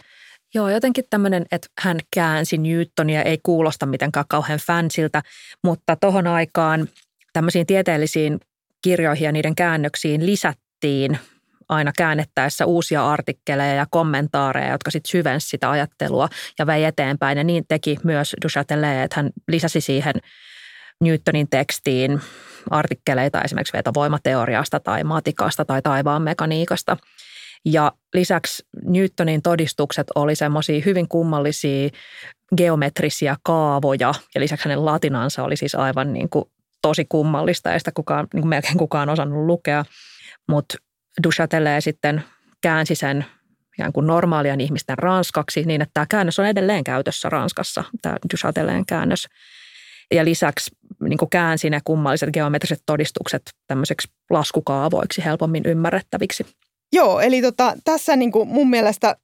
[0.56, 5.21] Joo, jotenkin tämmöinen, että hän käänsi Newtonia, ei kuulosta mitenkään kauhean fansiltä,
[5.63, 6.88] mutta tohon aikaan
[7.34, 8.39] tämmöisiin tieteellisiin
[8.82, 11.19] kirjoihin ja niiden käännöksiin lisättiin
[11.69, 16.29] aina käännettäessä uusia artikkeleja ja kommentaareja, jotka sitten syvensi sitä ajattelua
[16.60, 17.38] ja vei eteenpäin.
[17.38, 20.13] Ja niin teki myös Du Châtelet, että hän lisäsi siihen
[21.01, 22.21] Newtonin tekstiin
[22.69, 26.97] artikkeleita esimerkiksi vetovoimateoriasta tai matikasta tai taivaan mekaniikasta–
[27.65, 31.89] ja lisäksi Newtonin todistukset oli semmoisia hyvin kummallisia
[32.58, 36.45] geometrisia kaavoja ja lisäksi hänen latinansa oli siis aivan niin kuin
[36.82, 39.86] tosi kummallista, ei sitä kukaan, niin kuin melkein kukaan osannut lukea.
[40.47, 40.77] Mutta
[41.23, 42.23] Duchatelet sitten
[42.62, 43.25] käänsi sen
[43.73, 48.86] ikään kuin normaalien ihmisten ranskaksi niin, että tämä käännös on edelleen käytössä Ranskassa, tämä Duchateleen
[48.86, 49.27] käännös.
[50.13, 50.71] Ja lisäksi
[51.10, 56.46] niin kuin käänsi ne kummalliset geometriset todistukset tämmöiseksi laskukaavoiksi helpommin ymmärrettäviksi.
[56.94, 59.16] Joo, eli tota, tässä niin kuin mun mielestä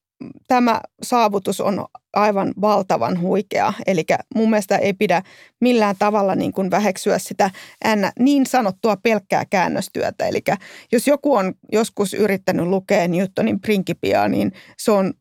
[0.48, 3.74] tämä saavutus on aivan valtavan huikea.
[3.88, 5.22] Eli mun mielestä ei pidä
[5.62, 7.52] millään tavalla niin kuin väheksyä sitä
[8.20, 10.28] niin sanottua pelkkää käännöstyötä.
[10.28, 10.42] Eli
[10.92, 15.14] jos joku on joskus yrittänyt lukea Newtonin Principiaa, niin se on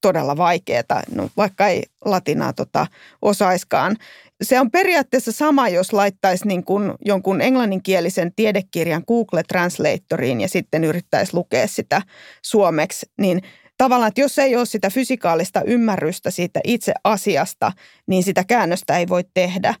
[0.00, 2.86] todella vaikeaa, no, vaikka ei latinaa tota
[3.22, 3.96] osaiskaan.
[4.42, 10.84] Se on periaatteessa sama, jos laittaisi niin kuin jonkun englanninkielisen tiedekirjan Google Translatoriin ja sitten
[10.84, 12.02] yrittäisi lukea sitä
[12.42, 13.42] suomeksi, niin
[13.78, 17.72] tavallaan, että jos ei ole sitä fysikaalista ymmärrystä siitä itse asiasta,
[18.06, 19.74] niin sitä käännöstä ei voi tehdä.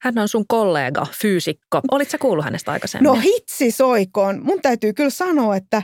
[0.00, 1.80] Hän on sun kollega, fyysikko.
[1.90, 3.04] Olitko kuullut hänestä aikaisemmin?
[3.04, 4.40] No hitsi soikoon.
[4.42, 5.82] Mun täytyy kyllä sanoa, että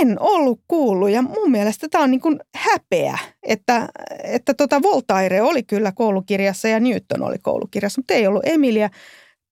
[0.00, 3.88] en ollut kuullut ja mun mielestä tämä on niin kuin häpeä, että,
[4.24, 8.90] että tota Voltaire oli kyllä koulukirjassa ja Newton oli koulukirjassa, mutta ei ollut Emilia.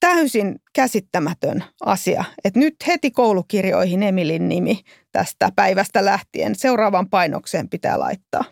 [0.01, 4.81] Täysin käsittämätön asia, että nyt heti koulukirjoihin Emilin nimi
[5.13, 6.55] tästä päivästä lähtien.
[6.55, 8.45] Seuraavan painokseen pitää laittaa.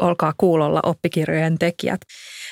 [0.00, 2.00] Olkaa kuulolla oppikirjojen tekijät.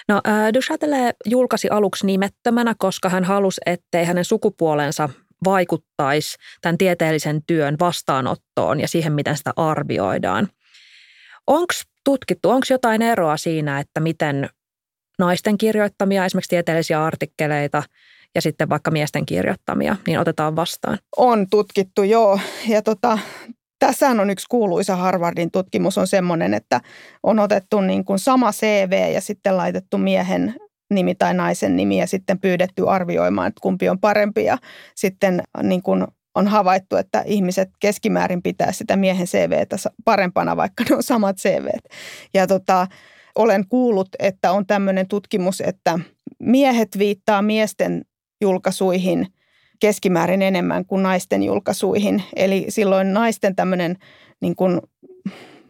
[0.08, 5.08] No, äh, Duchatelet julkaisi aluksi nimettömänä, koska hän halusi, ettei hänen sukupuolensa
[5.44, 10.48] vaikuttaisi tämän tieteellisen työn vastaanottoon ja siihen, miten sitä arvioidaan.
[11.46, 11.72] Onko
[12.04, 14.48] tutkittu, onko jotain eroa siinä, että miten
[15.18, 17.82] naisten kirjoittamia esimerkiksi tieteellisiä artikkeleita
[18.34, 20.98] ja sitten vaikka miesten kirjoittamia, niin otetaan vastaan?
[21.16, 22.40] On tutkittu, joo.
[22.68, 23.18] Ja tota,
[23.78, 26.80] tässä on yksi kuuluisa Harvardin tutkimus on semmoinen, että
[27.22, 30.54] on otettu niin kuin sama CV ja sitten laitettu miehen
[30.90, 34.58] nimi tai naisen nimi ja sitten pyydetty arvioimaan, että kumpi on parempi ja
[34.94, 40.96] sitten niin kuin on havaittu, että ihmiset keskimäärin pitää sitä miehen CVtä parempana, vaikka ne
[40.96, 41.84] on samat CVt.
[42.34, 42.86] Ja tota,
[43.34, 45.98] olen kuullut, että on tämmöinen tutkimus, että
[46.38, 48.02] miehet viittaa miesten
[48.40, 49.26] julkaisuihin
[49.80, 52.22] keskimäärin enemmän kuin naisten julkaisuihin.
[52.36, 53.96] Eli silloin naisten tämmöinen
[54.40, 54.80] niin kuin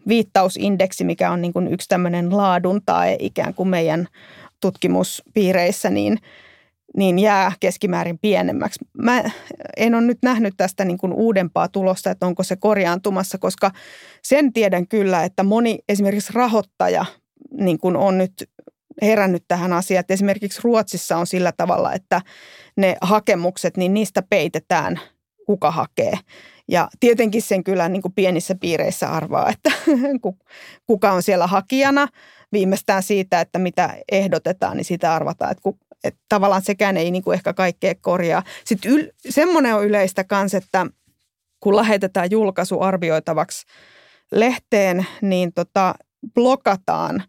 [0.08, 4.08] viittausindeksi, mikä on niin kuin yksi tämmöinen laadun tai ikään kuin meidän
[4.60, 6.18] tutkimuspiireissä, niin,
[6.96, 8.78] niin jää keskimäärin pienemmäksi.
[9.02, 9.24] Mä
[9.76, 13.70] en ole nyt nähnyt tästä niin kuin uudempaa tulosta, että onko se korjaantumassa, koska
[14.22, 17.04] sen tiedän kyllä, että moni esimerkiksi rahoittaja
[17.60, 18.50] niin kuin on nyt
[19.02, 20.00] herännyt tähän asiaan.
[20.00, 22.22] Että esimerkiksi Ruotsissa on sillä tavalla, että
[22.76, 25.00] ne hakemukset, niin niistä peitetään,
[25.46, 26.18] kuka hakee.
[26.68, 29.72] Ja tietenkin sen kyllä niin kuin pienissä piireissä arvaa, että
[30.86, 32.08] kuka on siellä hakijana.
[32.52, 37.22] Viimeistään siitä, että mitä ehdotetaan, niin sitä arvataan, että, ku, että tavallaan sekään ei niin
[37.22, 38.42] kuin ehkä kaikkea korjaa.
[38.64, 40.86] Sitten yl, semmoinen on yleistä kanssa, että
[41.60, 43.66] kun lähetetään julkaisu arvioitavaksi
[44.32, 45.94] lehteen, niin tota,
[46.34, 47.22] blokataan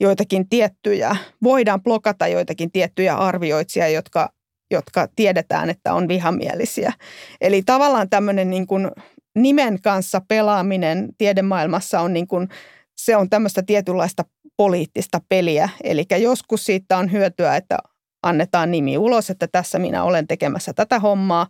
[0.00, 4.33] joitakin tiettyjä, voidaan blokata joitakin tiettyjä arvioitsijia, jotka
[4.74, 6.92] jotka tiedetään, että on vihamielisiä.
[7.40, 8.90] Eli tavallaan tämmöinen niin kuin
[9.34, 12.48] nimen kanssa pelaaminen tiedemaailmassa on niin kuin,
[12.96, 14.24] se on tämmöistä tietynlaista
[14.56, 15.68] poliittista peliä.
[15.84, 17.78] Eli joskus siitä on hyötyä, että
[18.22, 21.46] annetaan nimi ulos, että tässä minä olen tekemässä tätä hommaa,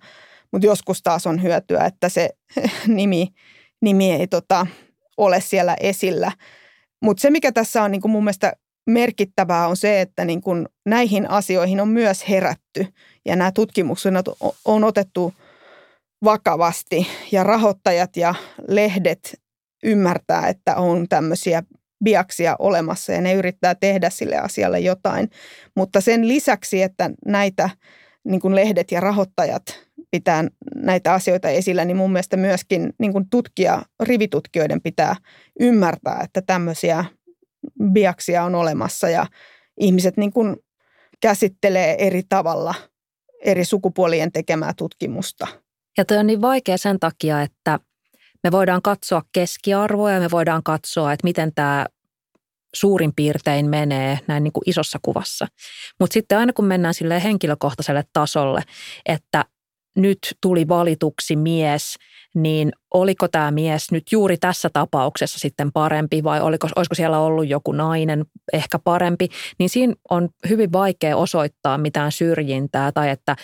[0.53, 2.31] mutta joskus taas on hyötyä, että se
[2.87, 3.29] nimi,
[3.83, 4.67] nimi ei tota,
[5.17, 6.33] ole siellä esillä.
[7.03, 8.53] Mutta se, mikä tässä on niin kuin mun mielestä
[8.87, 12.87] merkittävää on se, että niin kuin näihin asioihin on myös herätty
[13.25, 14.15] ja nämä tutkimukset
[14.65, 15.35] on otettu
[16.25, 18.35] vakavasti ja rahoittajat ja
[18.69, 19.41] lehdet
[19.83, 21.63] ymmärtää, että on tämmöisiä
[22.05, 25.31] biaksia olemassa ja ne yrittää tehdä sille asialle jotain.
[25.77, 27.71] Mutta sen lisäksi, että näitä
[28.25, 29.63] niin kuin lehdet ja rahoittajat
[30.11, 30.45] pitää
[30.75, 35.17] näitä asioita esillä, niin mun mielestä myöskin niin kuin tutkija, rivitutkijoiden pitää
[35.61, 37.05] ymmärtää, että tämmöisiä
[37.93, 39.27] biaksia on olemassa ja
[39.81, 40.57] ihmiset niin kuin
[41.21, 42.75] käsittelee eri tavalla
[43.45, 45.47] eri sukupuolien tekemää tutkimusta.
[45.99, 47.79] Ja toi on niin vaikea sen takia, että
[48.45, 51.87] me voidaan katsoa keskiarvoja, me voidaan katsoa, että miten tämä
[52.75, 55.47] suurin piirtein menee näin niin kuin isossa kuvassa.
[56.01, 58.63] Mutta sitten aina kun mennään sille henkilökohtaiselle tasolle,
[59.07, 59.45] että
[59.97, 61.97] nyt tuli valituksi mies,
[62.35, 67.49] niin oliko tämä mies nyt juuri tässä tapauksessa sitten parempi vai oliko, olisiko siellä ollut
[67.49, 73.37] joku nainen ehkä parempi, niin siinä on hyvin vaikea osoittaa mitään syrjintää tai että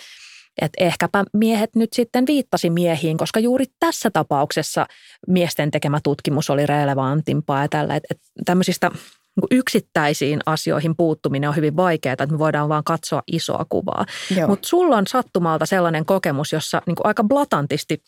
[0.61, 4.85] että ehkäpä miehet nyt sitten viittasi miehiin, koska juuri tässä tapauksessa
[5.27, 11.55] miesten tekemä tutkimus oli relevantimpaa ja tällä, että, että tämmöisistä niin yksittäisiin asioihin puuttuminen on
[11.55, 14.05] hyvin vaikeaa, että me voidaan vaan katsoa isoa kuvaa.
[14.47, 18.03] Mutta sulla on sattumalta sellainen kokemus, jossa niin aika blatantisti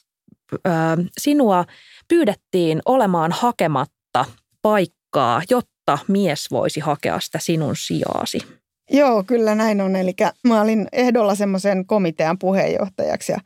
[0.54, 0.70] ö,
[1.18, 1.66] sinua
[2.08, 4.26] pyydettiin olemaan hakematta
[4.62, 8.40] paikkaa, jotta mies voisi hakea sitä sinun sijaasi.
[8.92, 9.96] Joo, kyllä näin on.
[9.96, 10.14] Eli
[10.48, 13.40] mä olin ehdolla semmoisen komitean puheenjohtajaksi ja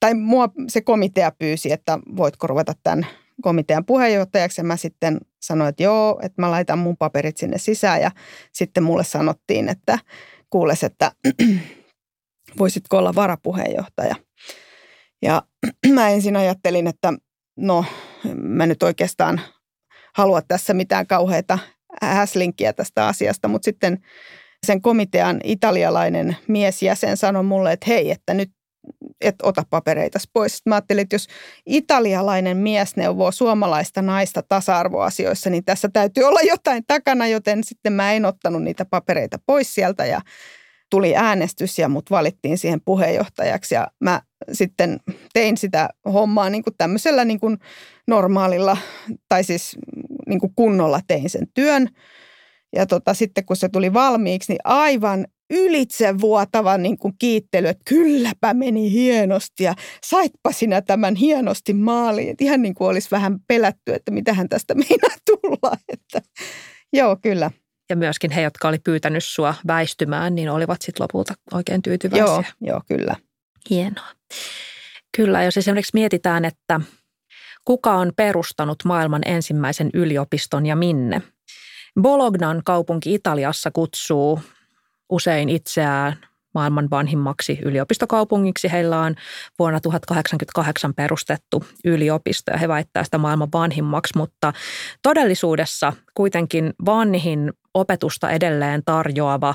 [0.00, 3.06] tai mua se komitea pyysi, että voitko ruveta tämän
[3.42, 8.00] komitean puheenjohtajaksi ja mä sitten sanoin, että joo, että mä laitan mun paperit sinne sisään
[8.00, 8.10] ja
[8.52, 9.98] sitten mulle sanottiin, että
[10.50, 11.12] kuules, että
[12.58, 14.14] voisitko olla varapuheenjohtaja.
[15.22, 15.42] Ja
[15.94, 17.12] mä ensin ajattelin, että
[17.56, 17.84] no
[18.34, 19.40] mä nyt oikeastaan
[20.14, 21.58] halua tässä mitään kauheita
[22.02, 23.98] häslinkiä tästä asiasta, mutta sitten
[24.66, 28.50] sen komitean italialainen miesjäsen sanoi mulle, että hei, että nyt
[29.20, 30.52] et ota papereita pois.
[30.52, 31.26] Sitten mä ajattelin, että jos
[31.66, 38.12] italialainen mies neuvoo suomalaista naista tasa-arvoasioissa, niin tässä täytyy olla jotain takana, joten sitten mä
[38.12, 40.20] en ottanut niitä papereita pois sieltä ja
[40.90, 45.00] tuli äänestys ja mut valittiin siihen puheenjohtajaksi ja mä sitten
[45.32, 47.58] tein sitä hommaa niin kuin tämmöisellä niin kuin
[48.06, 48.76] normaalilla
[49.28, 49.76] tai siis
[50.26, 51.88] niin kuin kunnolla tein sen työn.
[52.76, 58.54] Ja tota, sitten kun se tuli valmiiksi, niin aivan ylitsevuotava niin kuin kiittely, että kylläpä
[58.54, 62.30] meni hienosti ja saitpa sinä tämän hienosti maaliin.
[62.30, 65.76] Että ihan niin kuin olisi vähän pelätty, että mitähän tästä meinaa tulla.
[65.88, 66.22] Että,
[66.92, 67.50] joo, kyllä.
[67.90, 72.26] Ja myöskin he, jotka oli pyytänyt sua väistymään, niin olivat sitten lopulta oikein tyytyväisiä.
[72.26, 73.16] Joo, joo, kyllä.
[73.70, 74.15] Hienoa.
[75.16, 76.80] Kyllä, jos esimerkiksi mietitään, että
[77.64, 81.22] kuka on perustanut maailman ensimmäisen yliopiston ja minne.
[82.00, 84.40] Bolognan kaupunki Italiassa kutsuu
[85.10, 86.16] usein itseään
[86.54, 88.72] maailman vanhimmaksi yliopistokaupungiksi.
[88.72, 89.14] Heillä on
[89.58, 94.52] vuonna 1088 perustettu yliopisto ja he väittää sitä maailman vanhimmaksi, mutta
[95.02, 99.54] todellisuudessa kuitenkin vanhin opetusta edelleen tarjoava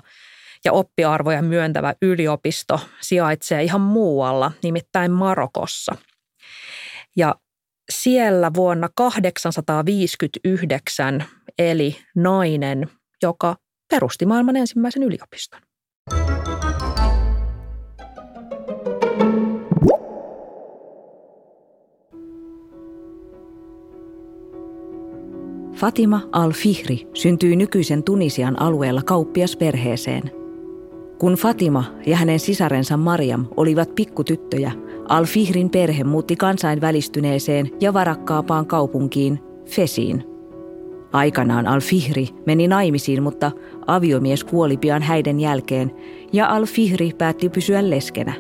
[0.66, 5.96] ja oppiarvoja myöntävä yliopisto sijaitsee ihan muualla, nimittäin Marokossa.
[7.16, 7.36] Ja
[7.92, 11.24] siellä vuonna 859
[11.60, 12.90] eli nainen,
[13.24, 13.56] joka
[13.90, 15.62] perusti maailman ensimmäisen yliopiston.
[25.76, 30.41] Fatima al-Fihri syntyi nykyisen Tunisian alueella kauppiasperheeseen.
[31.22, 34.72] Kun Fatima ja hänen sisarensa Mariam olivat pikkutyttöjä,
[35.08, 40.24] al-Fihrin perhe muutti kansainvälistyneeseen ja varakkaapaan kaupunkiin Fesiin–
[41.14, 43.52] Aikanaan Al-Fihri meni naimisiin, mutta
[43.88, 45.92] aviomies kuoli pian häiden jälkeen
[46.34, 48.34] ja Al-Fihri päätti pysyä leskenä.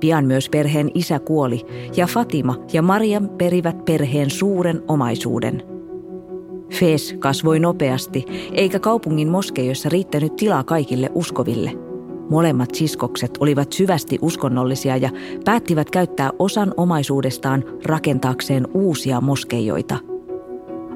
[0.00, 5.62] Pian myös perheen isä kuoli ja Fatima ja Mariam perivät perheen suuren omaisuuden.
[6.70, 11.87] Fes kasvoi nopeasti, eikä kaupungin moskeijoissa riittänyt tilaa kaikille uskoville.
[12.30, 15.10] Molemmat siskokset olivat syvästi uskonnollisia ja
[15.44, 19.98] päättivät käyttää osan omaisuudestaan rakentaakseen uusia moskeijoita–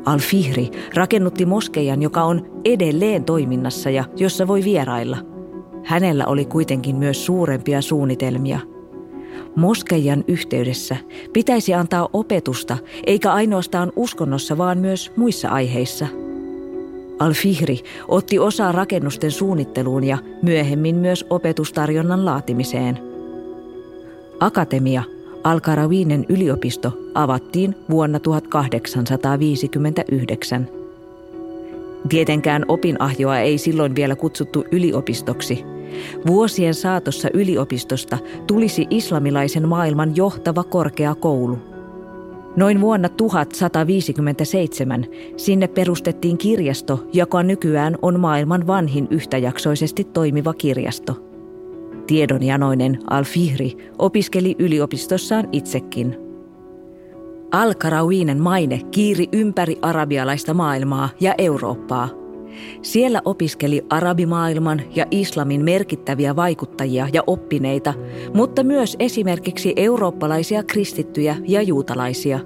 [0.04, 5.16] Al-Fihri rakennutti moskeijan, joka on edelleen toiminnassa ja jossa voi vierailla.
[5.84, 8.58] Hänellä oli kuitenkin myös suurempia suunnitelmia.
[9.56, 10.96] Moskeijan yhteydessä
[11.32, 16.06] pitäisi antaa opetusta, eikä ainoastaan uskonnossa, vaan myös muissa aiheissa.
[17.22, 22.98] Al-Fihri otti osaa rakennusten suunnitteluun ja myöhemmin myös opetustarjonnan laatimiseen.
[24.40, 25.02] Akatemia
[25.44, 30.68] Al-Karawinen yliopisto avattiin vuonna 1859.
[32.08, 35.64] Tietenkään opinahjoa ei silloin vielä kutsuttu yliopistoksi.
[36.26, 41.71] Vuosien saatossa yliopistosta tulisi islamilaisen maailman johtava korkeakoulu.
[42.56, 51.16] Noin vuonna 1157 sinne perustettiin kirjasto, joka nykyään on maailman vanhin yhtäjaksoisesti toimiva kirjasto–
[52.06, 56.16] Tiedonjanoinen Al-Fihri opiskeli yliopistossaan itsekin.
[57.52, 62.21] Al-Karawinen maine kiiri ympäri arabialaista maailmaa ja Eurooppaa.
[62.82, 67.94] Siellä opiskeli arabimaailman ja islamin merkittäviä vaikuttajia ja oppineita,
[68.34, 72.40] mutta myös esimerkiksi eurooppalaisia kristittyjä ja juutalaisia.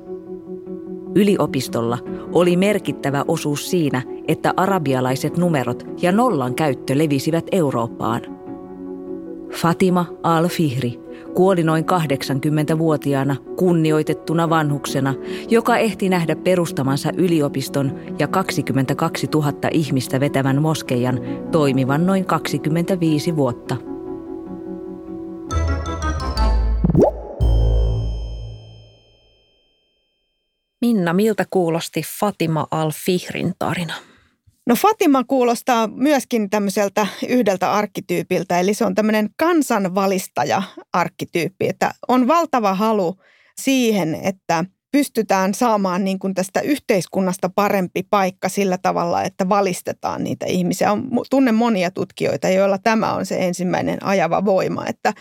[1.14, 1.99] Yliopistolla
[2.33, 8.21] oli merkittävä osuus siinä, että arabialaiset numerot ja nollan käyttö levisivät Eurooppaan–
[9.62, 11.01] Fatima al-Fihri
[11.35, 15.14] kuoli noin 80-vuotiaana kunnioitettuna vanhuksena,
[15.49, 21.20] joka ehti nähdä perustamansa yliopiston ja 22 000 ihmistä vetävän moskeijan
[21.53, 23.76] toimivan noin 25 vuotta.
[30.81, 33.95] Minna, miltä kuulosti Fatima al-Fihrin tarina?
[34.67, 42.75] No Fatima kuulostaa myöskin tämmöiseltä yhdeltä arkkityypiltä, eli se on tämmöinen kansanvalistaja-arkkityyppi, että on valtava
[42.75, 43.17] halu
[43.61, 50.47] siihen, että pystytään saamaan niin kuin tästä yhteiskunnasta parempi paikka sillä tavalla, että valistetaan niitä
[50.47, 50.93] ihmisiä.
[50.93, 55.12] On, tunnen monia tutkijoita, joilla tämä on se ensimmäinen ajava voima, että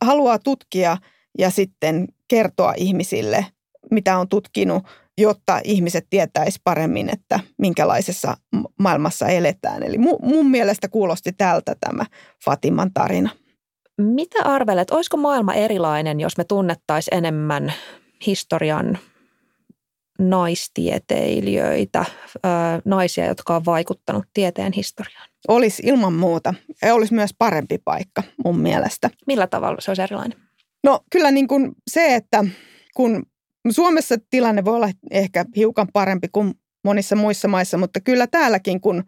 [0.00, 0.96] haluaa tutkia
[1.38, 3.46] ja sitten kertoa ihmisille,
[3.90, 4.82] mitä on tutkinut
[5.18, 8.36] jotta ihmiset tietäisi paremmin, että minkälaisessa
[8.80, 9.82] maailmassa eletään.
[9.82, 12.04] Eli mun mielestä kuulosti tältä tämä
[12.44, 13.30] Fatiman tarina.
[14.00, 17.72] Mitä arvelet, olisiko maailma erilainen, jos me tunnettaisiin enemmän
[18.26, 18.98] historian
[20.18, 22.04] naistieteilijöitä,
[22.84, 25.28] naisia, jotka on vaikuttanut tieteen historiaan?
[25.48, 26.54] Olisi ilman muuta.
[26.82, 29.10] Ja olisi myös parempi paikka mun mielestä.
[29.26, 30.38] Millä tavalla se olisi erilainen?
[30.84, 32.44] No kyllä niin kuin se, että
[32.96, 33.26] kun
[33.70, 36.54] Suomessa tilanne voi olla ehkä hiukan parempi kuin
[36.84, 39.04] monissa muissa maissa, mutta kyllä täälläkin kun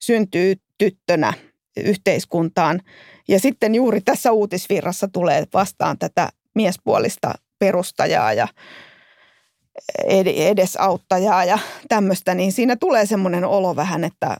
[0.00, 1.32] syntyy tyttönä
[1.76, 2.80] yhteiskuntaan
[3.28, 8.48] ja sitten juuri tässä uutisvirrassa tulee vastaan tätä miespuolista perustajaa ja
[10.36, 11.58] edesauttajaa ja
[11.88, 14.36] tämmöistä, niin siinä tulee semmoinen olo vähän, että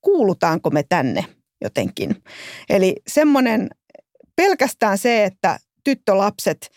[0.00, 1.24] kuulutaanko me tänne
[1.60, 2.22] jotenkin.
[2.70, 3.70] Eli semmoinen
[4.36, 6.70] pelkästään se, että tyttölapset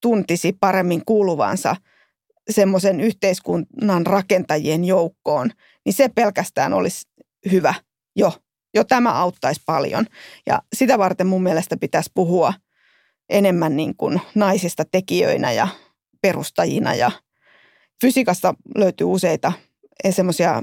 [0.00, 1.76] tuntisi paremmin kuuluvansa
[2.50, 5.50] semmoisen yhteiskunnan rakentajien joukkoon,
[5.84, 7.08] niin se pelkästään olisi
[7.52, 7.74] hyvä
[8.16, 8.32] jo.
[8.74, 10.06] Jo tämä auttaisi paljon.
[10.46, 12.54] Ja sitä varten mun mielestä pitäisi puhua
[13.28, 15.68] enemmän niin kuin naisista tekijöinä ja
[16.22, 16.94] perustajina.
[16.94, 17.10] Ja
[18.00, 19.52] fysiikassa löytyy useita
[20.10, 20.62] semmoisia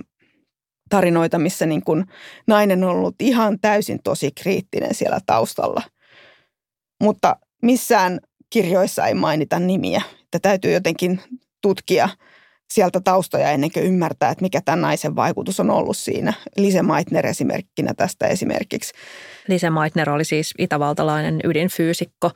[0.90, 2.06] tarinoita, missä niin kuin
[2.48, 5.82] nainen on ollut ihan täysin tosi kriittinen siellä taustalla.
[7.04, 8.20] Mutta missään
[8.54, 10.02] kirjoissa ei mainita nimiä.
[10.24, 11.22] Että täytyy jotenkin
[11.62, 12.10] tutkia
[12.70, 16.34] sieltä taustoja ennen kuin ymmärtää, että mikä tämän naisen vaikutus on ollut siinä.
[16.58, 18.94] Lise Meitner esimerkkinä tästä esimerkiksi.
[19.48, 22.32] Lise Meitner oli siis itävaltalainen ydinfyysikko,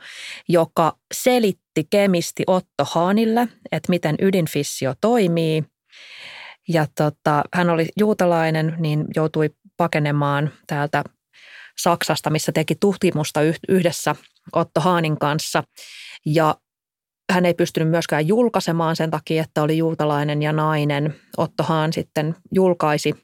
[0.49, 5.63] joka selitti kemisti Otto Haanille, että miten ydinfissio toimii.
[6.69, 11.03] Ja tota, hän oli juutalainen, niin joutui pakenemaan täältä
[11.77, 13.39] Saksasta, missä teki tutkimusta
[13.69, 14.15] yhdessä
[14.53, 15.63] Otto Haanin kanssa.
[16.25, 16.55] Ja
[17.31, 21.15] hän ei pystynyt myöskään julkaisemaan sen takia, että oli juutalainen ja nainen.
[21.37, 23.15] Otto Haan sitten julkaisi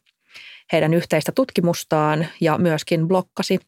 [0.72, 3.60] heidän yhteistä tutkimustaan ja myöskin blokkasi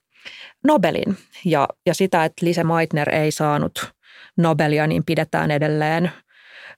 [0.63, 1.17] Nobelin.
[1.45, 3.93] Ja, ja sitä, että Lise Meitner ei saanut
[4.37, 6.11] Nobelia, niin pidetään edelleen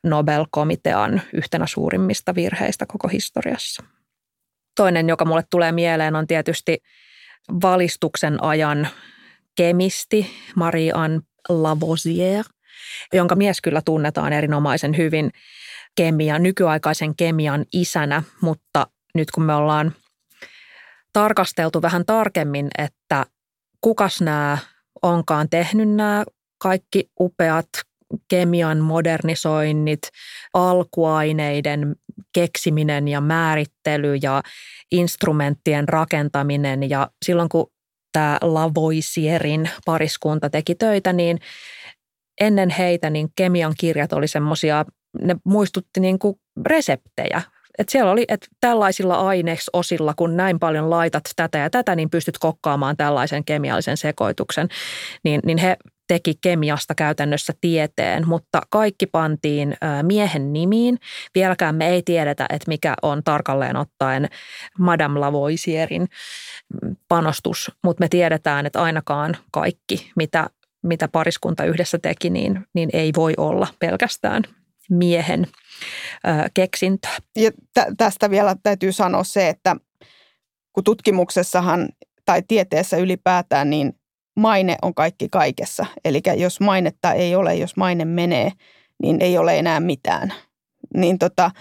[0.03, 3.83] Nobel-komitean yhtenä suurimmista virheistä koko historiassa.
[4.75, 6.77] Toinen, joka mulle tulee mieleen, on tietysti
[7.61, 8.87] valistuksen ajan
[9.57, 12.45] kemisti Marie-Anne Lavoisier,
[13.13, 15.31] jonka mies kyllä tunnetaan erinomaisen hyvin
[15.95, 19.91] kemian, nykyaikaisen kemian isänä, mutta nyt kun me ollaan
[21.13, 23.25] tarkasteltu vähän tarkemmin, että
[23.81, 24.57] kukas nämä
[25.01, 26.25] onkaan tehnyt nämä
[26.61, 27.69] kaikki upeat
[28.27, 29.99] kemian modernisoinnit,
[30.53, 31.95] alkuaineiden
[32.33, 34.43] keksiminen ja määrittely ja
[34.91, 36.89] instrumenttien rakentaminen.
[36.89, 37.71] Ja silloin kun
[38.17, 41.39] tämä Lavoisierin pariskunta teki töitä, niin
[42.41, 44.85] ennen heitä niin kemian kirjat oli semmoisia,
[45.21, 47.41] ne muistutti niin kuin reseptejä.
[47.77, 52.37] Et siellä oli, että tällaisilla ainesosilla, kun näin paljon laitat tätä ja tätä, niin pystyt
[52.37, 54.67] kokkaamaan tällaisen kemiallisen sekoituksen.
[55.23, 55.77] Niin, niin he
[56.07, 60.97] teki kemiasta käytännössä tieteen, mutta kaikki pantiin miehen nimiin.
[61.35, 64.29] Vieläkään me ei tiedetä, että mikä on tarkalleen ottaen
[64.79, 66.07] Madame Lavoisierin
[67.07, 70.49] panostus, mutta me tiedetään, että ainakaan kaikki, mitä,
[70.83, 74.43] mitä pariskunta yhdessä teki, niin, niin ei voi olla pelkästään
[74.89, 75.47] miehen
[76.53, 77.07] keksintö.
[77.35, 79.75] Ja tä- tästä vielä täytyy sanoa se, että
[80.73, 81.89] kun tutkimuksessahan
[82.25, 83.93] tai tieteessä ylipäätään, niin
[84.37, 85.85] maine on kaikki kaikessa.
[86.05, 88.51] Eli jos mainetta ei ole, jos maine menee,
[89.03, 90.33] niin ei ole enää mitään.
[90.93, 91.51] Niin tota,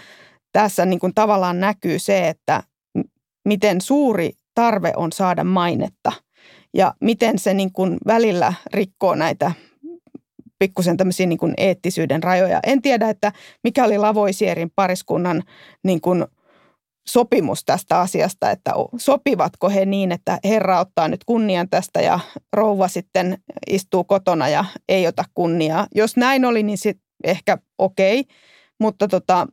[0.52, 2.62] tässä niin kuin tavallaan näkyy se, että
[3.44, 6.12] miten suuri tarve on saada mainetta
[6.74, 9.52] ja miten se niin kuin välillä rikkoo näitä
[10.58, 12.60] pikkusen tämmöisiä niin kuin eettisyyden rajoja.
[12.66, 13.32] En tiedä, että
[13.64, 15.42] mikä oli Lavoisierin pariskunnan
[15.84, 16.24] niin kuin
[17.08, 22.20] sopimus tästä asiasta, että sopivatko he niin, että herra ottaa nyt kunnian tästä ja
[22.52, 23.38] rouva sitten
[23.70, 25.86] istuu kotona ja ei ota kunniaa.
[25.94, 28.36] Jos näin oli, niin sitten ehkä okei, okay.
[28.80, 29.46] mutta tota,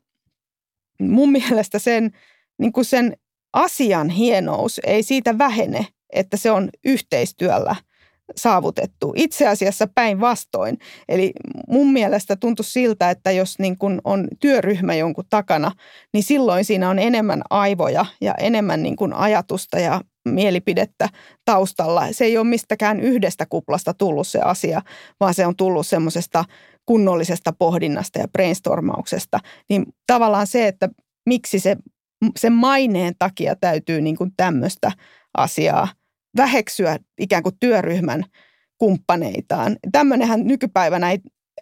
[1.01, 2.12] mun mielestä sen,
[2.58, 3.18] niin kuin sen
[3.54, 7.76] asian hienous ei siitä vähene, että se on yhteistyöllä–
[8.36, 9.13] saavutettu.
[9.15, 10.78] Itse asiassa päinvastoin.
[11.09, 11.32] Eli
[11.67, 15.71] mun mielestä tuntuu siltä, että jos niin kun on työryhmä jonkun takana,
[16.13, 21.09] niin silloin siinä on enemmän aivoja ja enemmän niin kun ajatusta ja mielipidettä
[21.45, 22.07] taustalla.
[22.11, 24.82] Se ei ole mistäkään yhdestä kuplasta tullut se asia,
[25.19, 26.45] vaan se on tullut semmoisesta
[26.86, 29.39] kunnollisesta pohdinnasta ja brainstormauksesta.
[29.69, 30.89] Niin tavallaan se, että
[31.26, 31.78] miksi se
[32.39, 34.91] sen maineen takia täytyy niin kuin tämmöistä
[35.38, 35.88] asiaa–
[36.38, 38.24] väheksyä ikään kuin työryhmän
[38.78, 39.78] kumppaneitaan.
[39.92, 41.20] Tämmöinenhän nykypäivänä ei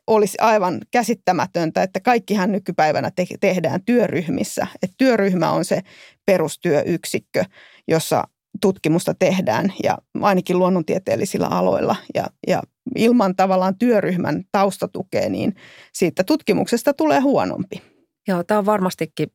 [0.07, 4.67] olisi aivan käsittämätöntä, että kaikkihan nykypäivänä te- tehdään työryhmissä.
[4.83, 5.81] Että työryhmä on se
[6.25, 7.45] perustyöyksikkö,
[7.87, 8.23] jossa
[8.61, 11.95] tutkimusta tehdään ja ainakin luonnontieteellisillä aloilla.
[12.15, 12.61] Ja, ja
[12.95, 15.55] ilman tavallaan työryhmän taustatukea, niin
[15.93, 17.81] siitä tutkimuksesta tulee huonompi.
[18.27, 19.27] Joo, tämä on varmastikin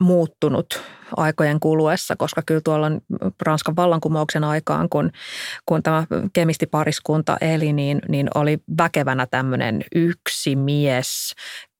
[0.00, 0.82] muuttunut
[1.16, 2.86] aikojen kuluessa, koska kyllä tuolla
[3.42, 5.10] Ranskan vallankumouksen aikaan, kun,
[5.66, 11.34] kun tämä kemistipariskunta eli, niin, niin oli väkevänä tämmöinen yksi mies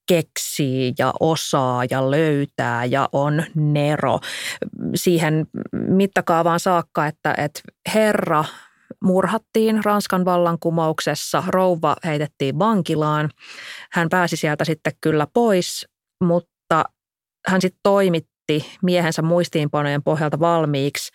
[0.08, 4.18] keksii ja osaa ja löytää ja on nero
[4.94, 7.60] siihen mittakaavaan saakka, että, että
[7.94, 8.44] herra
[9.04, 13.30] murhattiin Ranskan vallankumouksessa, rouva heitettiin vankilaan.
[13.92, 15.88] Hän pääsi sieltä sitten kyllä pois,
[16.24, 16.84] mutta
[17.46, 21.10] hän sitten toimitti miehensä muistiinpanojen pohjalta valmiiksi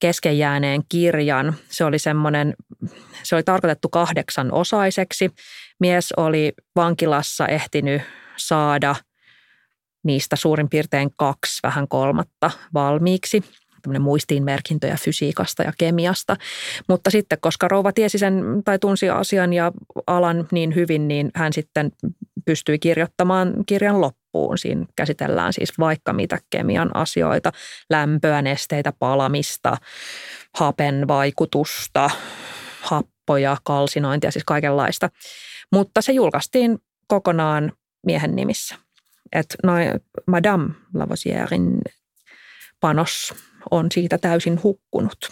[0.00, 1.54] kesken jääneen kirjan.
[1.70, 2.54] Se oli semmoinen,
[3.22, 5.30] se oli tarkoitettu kahdeksan osaiseksi.
[5.80, 8.02] Mies oli vankilassa ehtinyt
[8.36, 8.94] saada
[10.04, 13.42] niistä suurin piirtein kaksi, vähän kolmatta valmiiksi
[13.82, 16.36] tämmöinen muistiinmerkintöjä fysiikasta ja kemiasta.
[16.88, 19.72] Mutta sitten, koska rouva tiesi sen tai tunsi asian ja
[20.06, 21.92] alan niin hyvin, niin hän sitten
[22.44, 24.27] pystyi kirjoittamaan kirjan loppuun.
[24.56, 27.52] Siinä käsitellään siis vaikka mitä kemian asioita,
[27.90, 29.76] lämpöä, nesteitä, palamista,
[30.58, 32.10] hapen vaikutusta,
[32.80, 35.10] happoja, kalsinointia, siis kaikenlaista.
[35.72, 37.72] Mutta se julkaistiin kokonaan
[38.06, 38.74] miehen nimissä.
[39.32, 39.88] Että noin
[40.26, 41.80] Madame Lavoisierin
[42.80, 43.34] panos
[43.70, 45.30] on siitä täysin hukkunut.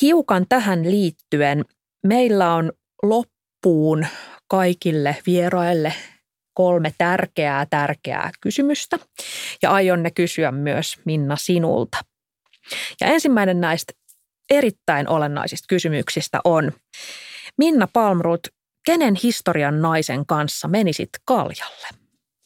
[0.00, 1.64] Hiukan tähän liittyen
[2.06, 2.72] meillä on
[3.02, 4.06] loppuun
[4.48, 5.94] kaikille vieraille
[6.54, 8.98] kolme tärkeää, tärkeää kysymystä
[9.62, 11.98] ja aion ne kysyä myös Minna sinulta.
[13.00, 13.92] Ja ensimmäinen näistä
[14.50, 16.72] erittäin olennaisista kysymyksistä on,
[17.58, 18.40] Minna Palmrut,
[18.86, 21.88] kenen historian naisen kanssa menisit kaljalle?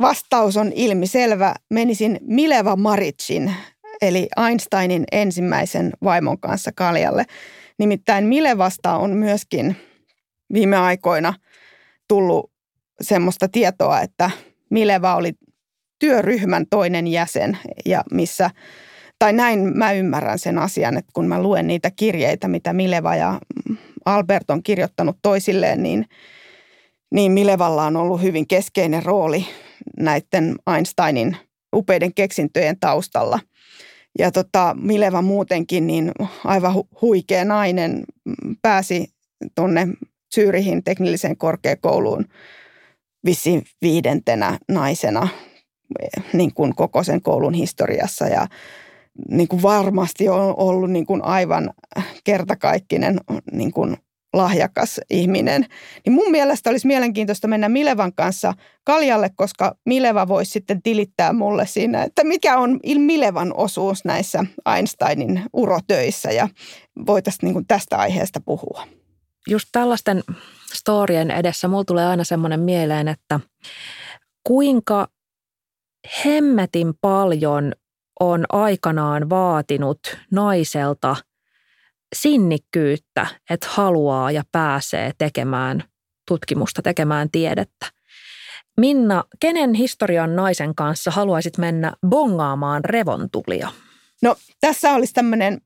[0.01, 1.55] Vastaus on ilmiselvä.
[1.71, 3.55] Menisin Mileva Maritsin,
[4.03, 7.25] eli Einsteinin ensimmäisen vaimon kanssa kaljalle.
[7.79, 9.77] Nimittäin Milevasta on myöskin
[10.53, 11.35] viime aikoina
[12.09, 12.56] tullut
[13.01, 14.31] semmoista tietoa, että
[14.71, 15.33] Mileva oli
[15.99, 18.51] työryhmän toinen jäsen ja missä,
[19.19, 23.41] tai näin mä ymmärrän sen asian, että kun mä luen niitä kirjeitä, mitä Mileva ja
[24.05, 26.07] Albert on kirjoittanut toisilleen, niin,
[27.11, 29.47] niin Milevalla on ollut hyvin keskeinen rooli
[29.97, 31.37] näiden Einsteinin
[31.75, 33.41] upeiden keksintöjen taustalla.
[34.19, 36.13] Ja tota, Mileva muutenkin niin
[36.45, 38.05] aivan huikea nainen
[38.63, 39.07] pääsi
[39.55, 39.89] tuonne
[40.35, 42.25] Zyrihin teknilliseen korkeakouluun
[43.27, 45.29] vissiin viidentenä naisena
[46.33, 48.47] niin kuin koko sen koulun historiassa ja
[49.31, 51.70] niin kuin varmasti on ollut niin kuin aivan
[52.24, 53.20] kertakaikkinen
[53.53, 53.97] niin kuin
[54.33, 55.66] lahjakas ihminen.
[56.07, 58.55] Niin mun mielestä olisi mielenkiintoista mennä Milevan kanssa
[58.85, 64.45] kaljalle, koska Mileva voisi sitten tilittää mulle siinä, että mikä on Milevan osuus näissä
[64.77, 66.49] Einsteinin urotöissä ja
[67.07, 68.87] voitaisiin niin tästä aiheesta puhua.
[69.49, 70.22] Just tällaisten
[70.75, 73.41] storien edessä mulla tulee aina semmoinen mieleen, että
[74.45, 75.09] kuinka
[76.25, 77.73] hemmetin paljon
[78.21, 79.99] on aikanaan vaatinut
[80.31, 81.17] naiselta–
[82.14, 85.85] sinnikkyyttä, että haluaa ja pääsee tekemään
[86.29, 87.87] tutkimusta, tekemään tiedettä.
[88.77, 93.73] Minna, kenen historian naisen kanssa haluaisit mennä bongaamaan revontulia?
[94.23, 95.61] No tässä olisi tämmöinen,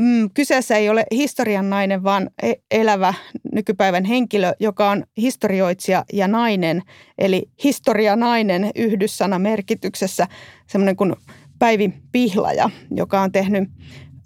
[0.00, 3.14] mm, kyseessä ei ole historian nainen, vaan e- elävä
[3.52, 6.82] nykypäivän henkilö, joka on historioitsija ja nainen.
[7.18, 10.26] Eli historianainen yhdyssana merkityksessä
[10.66, 11.16] semmoinen kuin
[11.58, 13.68] Päivi Pihlaja, joka on tehnyt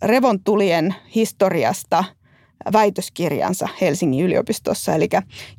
[0.02, 2.04] revontulien historiasta
[2.72, 4.94] väitöskirjansa Helsingin yliopistossa.
[4.94, 5.08] Eli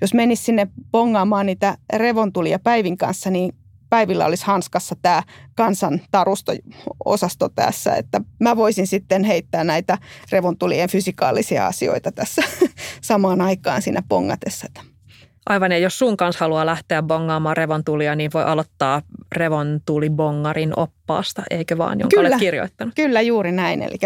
[0.02, 3.54] jos menisi sinne bongaamaan niitä revontulia Päivin kanssa, niin
[3.90, 5.24] Päivillä olisi hanskassa tämä
[5.56, 9.98] kansan tarusto-osasto tässä, että mä voisin sitten heittää näitä
[10.32, 12.42] revontulien fysikaalisia asioita tässä
[13.02, 14.68] samaan aikaan siinä pongatessa.
[15.46, 21.78] Aivan, ja jos sun kanssa haluaa lähteä bongaamaan revontulia, niin voi aloittaa revontulibongarin oppaasta, eikö
[21.78, 22.96] vaan, jonka kyllä, olet kirjoittanut?
[22.96, 23.82] Kyllä, juuri näin.
[23.82, 23.98] Eli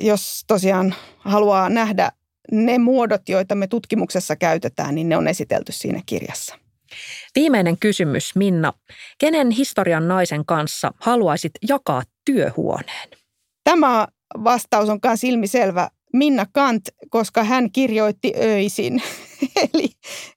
[0.00, 2.12] jos tosiaan haluaa nähdä
[2.52, 6.58] ne muodot, joita me tutkimuksessa käytetään, niin ne on esitelty siinä kirjassa.
[7.34, 8.72] Viimeinen kysymys, Minna.
[9.18, 13.08] Kenen historian naisen kanssa haluaisit jakaa työhuoneen?
[13.64, 14.08] Tämä
[14.44, 15.90] vastaus on myös ilmiselvä.
[16.12, 19.02] Minna Kant, koska hän kirjoitti öisin.
[19.74, 19.90] Eli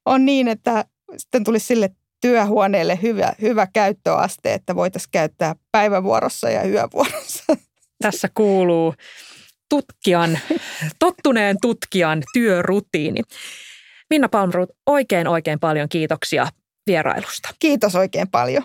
[0.06, 0.86] on niin, että
[1.18, 1.90] sitten tulisi sille
[2.22, 7.44] työhuoneelle hyvä, hyvä käyttöaste, että voitaisiin käyttää päivävuorossa ja yövuorossa.
[8.04, 8.94] Tässä kuuluu
[9.70, 10.40] tutkijan,
[11.00, 13.22] tottuneen tutkijan työrutiini.
[14.14, 16.48] Minna Palmruut, oikein oikein paljon kiitoksia
[16.88, 17.50] vierailusta.
[17.60, 18.64] Kiitos oikein paljon.